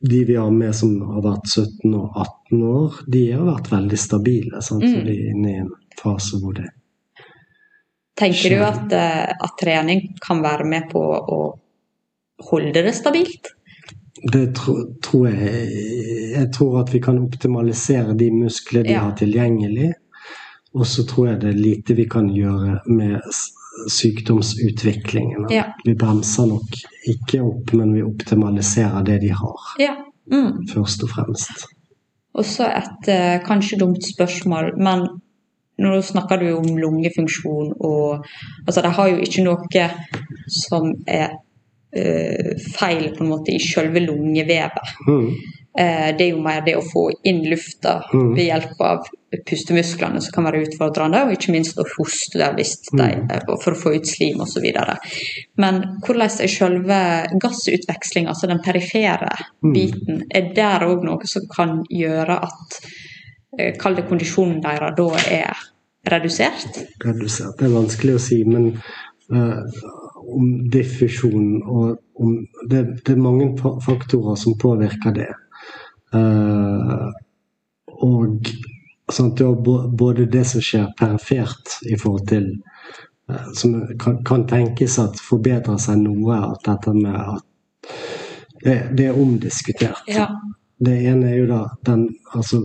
de 0.00 0.24
vi 0.24 0.34
har 0.36 0.50
med 0.50 0.74
som 0.74 0.96
har 1.06 1.22
vært 1.22 1.46
17 1.48 1.94
og 1.94 2.16
18 2.50 2.62
år, 2.66 2.98
de 3.12 3.22
har 3.32 3.44
vært 3.46 3.70
veldig 3.72 3.98
stabile. 3.98 4.62
Sant? 4.62 4.82
Så 4.82 5.04
de 5.06 5.14
er 5.14 5.30
inne 5.34 5.52
i 5.52 5.60
en 5.62 5.70
fase 6.02 6.38
hvor 6.42 6.54
det 6.58 6.68
Tenker 8.22 8.54
du 8.54 8.62
at, 8.64 8.92
eh, 8.94 9.32
at 9.42 9.56
trening 9.60 10.04
kan 10.22 10.42
være 10.44 10.64
med 10.68 10.86
på 10.92 11.02
å 11.02 11.40
holde 12.50 12.82
det 12.86 12.94
stabilt? 12.94 13.50
Det 14.32 14.52
tro, 14.54 14.76
tror 15.02 15.24
jeg 15.32 15.70
Jeg 16.36 16.50
tror 16.54 16.76
at 16.84 16.92
vi 16.94 17.00
kan 17.02 17.18
optimalisere 17.18 18.14
de 18.16 18.30
muskler 18.30 18.84
de 18.86 18.92
Ja. 18.94 19.00
har 19.08 19.16
tilgjengelig. 19.18 19.92
Og 20.74 20.86
så 20.86 21.02
tror 21.04 21.26
jeg 21.32 21.40
det 21.40 21.48
er 21.50 21.58
lite 21.58 21.94
vi 21.98 22.06
kan 22.08 22.28
gjøre 22.32 22.78
med 22.86 23.20
sykdomsutviklingen. 23.88 25.46
Ja. 25.50 25.64
Vi 25.84 25.94
bremser 25.94 26.46
nok 26.46 26.76
ikke 27.08 27.40
opp, 27.42 27.72
men 27.76 27.92
vi 27.94 28.02
optimaliserer 28.02 29.04
det 29.04 29.20
de 29.20 29.28
har, 29.28 29.58
Ja. 29.78 29.94
Mm. 30.30 30.66
først 30.68 31.02
og 31.02 31.08
fremst. 31.10 31.66
Også 32.34 32.64
et 32.64 33.08
eh, 33.08 33.40
kanskje 33.44 33.78
dumt 33.78 34.02
spørsmål, 34.04 34.72
men 34.78 35.06
nå 35.78 36.02
snakker 36.02 36.42
du 36.42 36.50
om 36.56 36.68
lungefunksjon 36.78 37.72
og 37.80 38.26
Altså, 38.66 38.82
de 38.82 38.92
har 38.92 39.08
jo 39.08 39.22
ikke 39.24 39.46
noe 39.46 39.88
som 40.52 40.92
er 41.08 41.32
uh, 41.32 42.52
feil 42.76 43.10
på 43.16 43.24
en 43.24 43.32
måte 43.32 43.54
i 43.54 43.62
selve 43.62 44.02
lungevevet. 44.04 44.94
Mm. 45.08 45.26
Uh, 45.72 46.08
det 46.16 46.26
er 46.26 46.30
jo 46.30 46.44
mer 46.44 46.62
det 46.66 46.76
å 46.78 46.84
få 46.84 47.08
inn 47.28 47.42
lufta 47.48 48.02
Mm. 48.12 48.34
ved 48.36 48.44
hjelp 48.44 48.80
av 48.84 49.10
pustemusklene 49.48 50.20
som 50.20 50.34
kan 50.34 50.44
være 50.44 50.60
utfordrende, 50.66 51.22
og 51.24 51.32
ikke 51.32 51.54
minst 51.54 51.78
å 51.80 51.86
hoste 51.96 52.38
der 52.38 52.52
hvis 52.56 52.74
de, 52.90 53.08
mm. 53.22 53.54
for 53.62 53.72
å 53.72 53.80
få 53.80 53.94
ut 53.96 54.08
slim 54.08 54.42
osv. 54.44 54.66
Men 55.56 55.80
hvordan 56.04 56.26
er 56.44 56.52
selve 56.52 57.00
gassutvekslinga, 57.40 58.34
altså 58.34 58.50
den 58.50 58.60
perifere 58.64 59.32
biten, 59.64 60.26
er 60.28 60.52
der 60.54 60.84
òg 60.84 61.06
noe 61.08 61.30
som 61.30 61.48
kan 61.52 61.80
gjøre 61.88 62.38
at 62.44 62.82
Kall 63.52 63.96
det 63.98 64.06
kondisjonen 64.08 64.62
deres 64.64 64.94
da 64.96 65.08
er 65.28 65.58
redusert? 66.08 66.78
redusert. 67.04 67.58
Det 67.58 67.66
er 67.66 67.74
vanskelig 67.74 68.16
å 68.16 68.22
si, 68.22 68.38
men 68.48 68.70
uh, 69.32 69.60
om 70.22 70.46
diffusjon 70.72 71.58
og 71.60 71.98
om 72.22 72.38
det, 72.70 72.82
det 73.04 73.12
er 73.12 73.20
mange 73.20 73.52
faktorer 73.84 74.38
som 74.40 74.56
påvirker 74.60 75.16
det. 75.16 75.30
Uh, 76.14 77.10
og 78.02 78.48
sånn 79.12 79.32
du 79.36 79.44
har 79.46 79.88
både 80.00 80.26
det 80.32 80.44
som 80.48 80.64
skjer 80.64 80.88
perifert 80.98 81.76
i 81.88 81.96
forhold 82.00 82.26
til 82.28 82.48
uh, 83.28 83.48
Som 83.56 83.76
kan, 84.00 84.18
kan 84.24 84.46
tenkes 84.48 84.98
at 85.00 85.20
forbedrer 85.20 85.80
seg 85.80 86.00
noe, 86.06 86.40
at 86.54 86.64
dette 86.68 86.96
med 86.96 87.20
at 87.20 87.92
det, 88.62 88.76
det 88.96 89.10
er 89.10 89.18
omdiskutert. 89.18 90.08
Ja. 90.08 90.30
Det 90.82 90.94
ene 91.10 91.32
er 91.32 91.38
jo 91.40 91.46
da 91.50 91.60
den 91.86 92.08
altså 92.32 92.62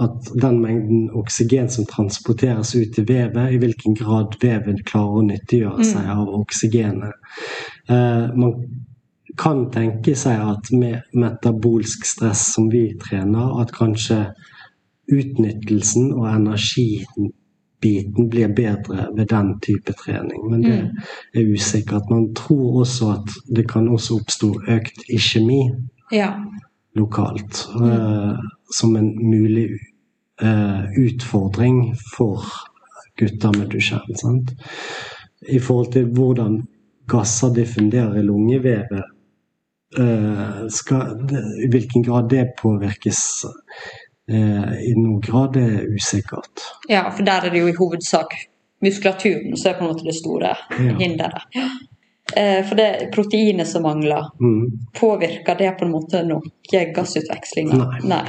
at 0.00 0.42
den 0.42 0.60
mengden 0.62 1.10
oksygen 1.10 1.68
som 1.68 1.86
transporteres 1.86 2.74
ut 2.74 2.98
i 2.98 3.04
vevet, 3.04 3.52
i 3.52 3.58
hvilken 3.60 3.96
grad 3.98 4.36
veven 4.40 4.78
klarer 4.86 5.20
å 5.20 5.26
nyttiggjøre 5.26 5.84
seg 5.84 6.06
av 6.14 6.30
oksygenet. 6.38 7.34
Eh, 7.90 8.30
man 8.36 8.54
kan 9.40 9.66
tenke 9.72 10.14
seg 10.18 10.40
at 10.40 10.70
med 10.72 11.12
metabolsk 11.16 12.06
stress 12.08 12.46
som 12.54 12.70
vi 12.72 12.86
trener, 13.02 13.60
at 13.60 13.74
kanskje 13.76 14.30
utnyttelsen 15.10 16.14
og 16.14 16.28
energibiten 16.30 18.30
blir 18.30 18.54
bedre 18.56 19.08
ved 19.16 19.28
den 19.32 19.52
type 19.64 19.94
trening. 20.00 20.46
Men 20.50 20.64
det 20.64 20.78
er 21.34 21.52
usikkert. 21.52 22.08
Man 22.10 22.30
tror 22.36 22.82
også 22.84 23.12
at 23.18 23.36
det 23.56 23.66
kan 23.68 23.88
også 23.88 24.20
oppstå 24.20 24.54
økt 24.76 25.04
iskjemi 25.12 25.60
ja. 26.14 26.32
lokalt. 26.96 27.66
eh, 27.84 28.40
som 28.74 28.96
en 28.96 29.10
mulig 29.30 29.68
uh, 30.42 30.90
utfordring 30.98 31.94
for 32.16 32.44
gutter 33.20 33.58
med 33.58 33.70
Duchenne. 33.72 34.16
Sant? 34.16 34.52
I 35.48 35.58
forhold 35.58 35.92
til 35.92 36.10
hvordan 36.14 36.60
gasser 37.10 37.54
diffunderer 37.54 38.20
i 38.20 38.22
lungevevet. 38.22 39.02
eh, 39.98 40.68
skal, 40.68 41.30
I 41.64 41.68
hvilken 41.70 42.04
grad 42.04 42.28
det 42.30 42.52
påvirkes 42.62 43.44
eh, 44.30 44.74
i 44.86 44.94
noen 44.94 45.20
grad, 45.20 45.56
det 45.56 45.64
er 45.66 45.88
usikkert. 45.94 46.62
ja, 46.88 47.08
for 47.10 47.26
der 47.26 47.46
er 47.46 47.50
det 47.50 47.64
jo 47.64 47.72
i 47.72 47.78
hovedsak 47.78 48.36
muskulaturen 48.82 49.56
som 49.56 49.72
er 49.72 49.78
på 49.78 49.84
en 49.84 49.90
måte 49.90 50.06
det 50.06 50.16
store 50.16 50.54
hinderet. 51.02 51.48
Ja. 51.54 51.68
Eh, 52.36 52.60
For 52.68 52.74
det 52.76 53.10
proteinet 53.14 53.66
som 53.66 53.82
mangler, 53.82 54.28
Mm. 54.40 54.66
påvirker 54.94 55.58
det 55.58 55.70
på 55.78 55.84
en 55.84 55.92
måte 55.92 56.22
noe 56.26 56.40
gassutvekslinga? 56.94 58.00
Nei. 58.04 58.24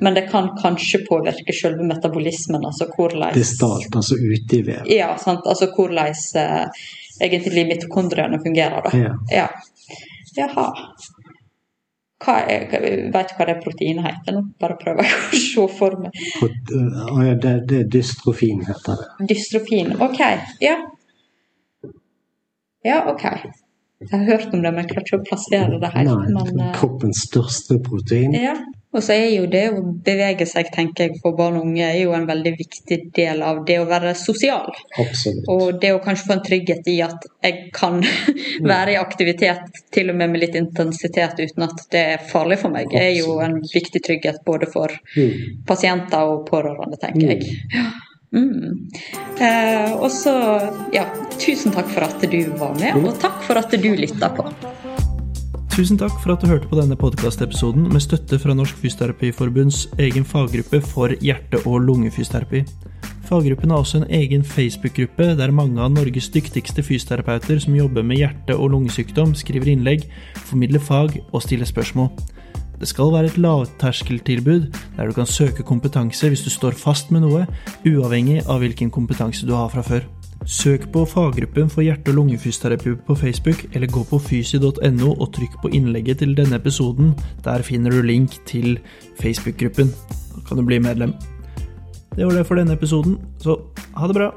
Men 0.00 0.14
det 0.14 0.30
kan 0.30 0.48
kanskje 0.62 1.02
påvirke 1.08 1.52
selve 1.52 1.84
metabolismen, 1.84 2.64
altså 2.64 2.86
hvordan 2.96 3.34
Distalt, 3.34 3.94
altså 3.96 4.14
ute 4.16 4.56
i 4.56 4.62
vevet. 4.62 4.88
Ja, 4.88 5.16
sant. 5.20 5.40
Altså 5.46 5.68
hvordan 5.76 6.14
eh, 6.36 6.66
egentlig 7.20 7.66
mitokondriene 7.68 8.38
fungerer, 8.42 8.80
da. 8.90 8.96
Ja. 8.98 9.14
Ja. 9.30 9.48
Jaha. 10.36 10.70
Hva 12.20 12.34
er, 12.52 12.66
vet 13.12 13.30
du 13.30 13.36
hva 13.38 13.46
det 13.48 13.58
proteinet 13.64 14.04
heter 14.04 14.34
nå? 14.36 14.42
Bare 14.60 14.76
prøver 14.80 15.04
jeg 15.04 15.12
å 15.12 15.38
se 15.44 15.66
for 15.78 15.96
meg. 16.02 16.16
Eh, 16.44 17.34
det, 17.40 17.52
det 17.68 17.78
er 17.84 17.86
dystrofin, 17.92 18.60
heter 18.68 18.98
det. 19.00 19.28
Dystrofin. 19.34 19.94
Ok. 20.04 20.20
Ja. 20.64 20.74
Ja, 22.84 23.02
ok. 23.12 23.24
Jeg 24.00 24.08
har 24.16 24.24
hørt 24.24 24.54
om 24.54 24.62
det, 24.64 24.70
men 24.72 24.80
jeg 24.86 24.94
klarer 24.94 25.04
ikke 25.10 25.18
å 25.20 25.24
plassere 25.28 25.80
det 25.80 25.88
helt. 25.92 26.08
Nei, 26.08 26.44
Men, 26.46 26.60
eh, 26.66 26.76
kroppens 26.78 27.26
største 27.28 27.76
protein. 27.84 28.32
ja. 28.32 28.54
Og 28.92 29.04
så 29.06 29.12
er 29.14 29.28
jo 29.36 29.44
det 29.46 29.70
å 29.70 29.82
bevege 30.02 30.42
seg, 30.50 30.66
tenker 30.74 31.04
jeg, 31.04 31.20
for 31.22 31.36
barn 31.38 31.54
og 31.60 31.62
unge, 31.68 31.84
er 31.84 32.00
jo 32.02 32.10
en 32.12 32.24
veldig 32.26 32.56
viktig 32.58 33.12
del 33.14 33.40
av 33.46 33.60
det 33.64 33.76
å 33.78 33.84
være 33.86 34.16
sosial. 34.18 34.66
Absolutt. 34.98 35.44
Og 35.46 35.78
det 35.80 35.92
å 35.94 36.00
kanskje 36.02 36.26
få 36.26 36.32
en 36.32 36.42
trygghet 36.42 36.88
i 36.90 36.96
at 37.06 37.22
jeg 37.44 37.70
kan 37.72 38.00
være 38.72 38.96
i 38.96 38.98
aktivitet, 38.98 39.60
til 39.94 40.10
og 40.10 40.16
med 40.16 40.30
med 40.32 40.40
litt 40.40 40.56
intensitet, 40.58 41.38
uten 41.38 41.62
at 41.68 41.84
det 41.92 42.02
er 42.16 42.26
farlig 42.32 42.58
for 42.58 42.70
meg, 42.74 42.90
er 42.92 43.12
jo 43.14 43.38
en 43.44 43.60
viktig 43.62 44.02
trygghet 44.02 44.42
både 44.44 44.66
for 44.72 44.88
Mm. 45.16 45.62
pasienter 45.66 46.26
og 46.26 46.48
pårørende, 46.50 46.98
tenker 46.98 47.28
jeg. 47.36 47.46
Ja. 47.72 47.90
Mm. 48.30 48.90
Eh, 49.42 49.92
og 49.98 50.10
så, 50.14 50.32
ja, 50.94 51.08
tusen 51.40 51.74
takk 51.74 51.88
for 51.90 52.06
at 52.06 52.22
du 52.22 52.40
var 52.60 52.76
med, 52.78 53.00
og 53.02 53.18
takk 53.22 53.42
for 53.46 53.58
at 53.58 53.74
du 53.74 53.90
lytta 53.98 54.30
på. 54.36 54.46
Tusen 55.70 55.98
takk 55.98 56.14
for 56.22 56.34
at 56.34 56.42
du 56.42 56.50
hørte 56.50 56.68
på 56.70 56.78
denne 56.78 56.98
podkastepisoden 56.98 57.88
med 57.90 58.02
støtte 58.04 58.38
fra 58.42 58.54
Norsk 58.54 58.78
Fysioterapiforbunds 58.82 59.86
egen 60.02 60.26
faggruppe 60.26 60.82
for 60.84 61.14
hjerte- 61.22 61.62
og 61.64 61.80
lungefysioterapi. 61.86 62.64
Faggruppen 63.30 63.70
har 63.70 63.78
også 63.78 64.00
en 64.00 64.10
egen 64.10 64.42
Facebook-gruppe 64.44 65.30
der 65.38 65.54
mange 65.54 65.78
av 65.80 65.92
Norges 65.94 66.28
dyktigste 66.34 66.82
fysioterapeuter 66.82 67.62
som 67.62 67.76
jobber 67.78 68.02
med 68.02 68.18
hjerte- 68.18 68.58
og 68.58 68.72
lungesykdom, 68.74 69.34
skriver 69.38 69.70
innlegg, 69.70 70.06
formidler 70.50 70.82
fag 70.82 71.20
og 71.30 71.42
stiller 71.42 71.70
spørsmål. 71.70 72.10
Det 72.80 72.88
skal 72.88 73.10
være 73.12 73.28
et 73.28 73.36
lavterskeltilbud 73.36 74.70
der 74.96 75.08
du 75.08 75.12
kan 75.12 75.28
søke 75.28 75.64
kompetanse 75.66 76.30
hvis 76.32 76.44
du 76.46 76.50
står 76.50 76.78
fast 76.80 77.10
med 77.12 77.26
noe, 77.26 77.44
uavhengig 77.84 78.40
av 78.46 78.62
hvilken 78.62 78.88
kompetanse 78.94 79.44
du 79.44 79.52
har 79.52 79.68
fra 79.72 79.84
før. 79.84 80.06
Søk 80.48 80.86
på 80.92 81.02
faggruppen 81.04 81.68
for 81.68 81.84
hjerte- 81.84 82.08
og 82.08 82.16
lungefysioterapi 82.16 82.94
på 83.06 83.14
Facebook, 83.14 83.66
eller 83.74 83.92
gå 83.92 84.04
på 84.08 84.18
fysi.no 84.18 85.10
og 85.12 85.28
trykk 85.36 85.58
på 85.60 85.72
innlegget 85.76 86.22
til 86.24 86.32
denne 86.36 86.56
episoden. 86.56 87.12
Der 87.44 87.62
finner 87.62 87.92
du 87.92 88.00
link 88.00 88.38
til 88.48 88.78
Facebook-gruppen. 89.20 89.92
Da 90.32 90.46
kan 90.48 90.56
du 90.56 90.64
bli 90.64 90.80
medlem. 90.80 91.12
Det 92.16 92.24
var 92.24 92.32
det 92.32 92.46
for 92.46 92.56
denne 92.56 92.72
episoden, 92.72 93.20
så 93.38 93.60
ha 93.96 94.08
det 94.08 94.16
bra! 94.16 94.32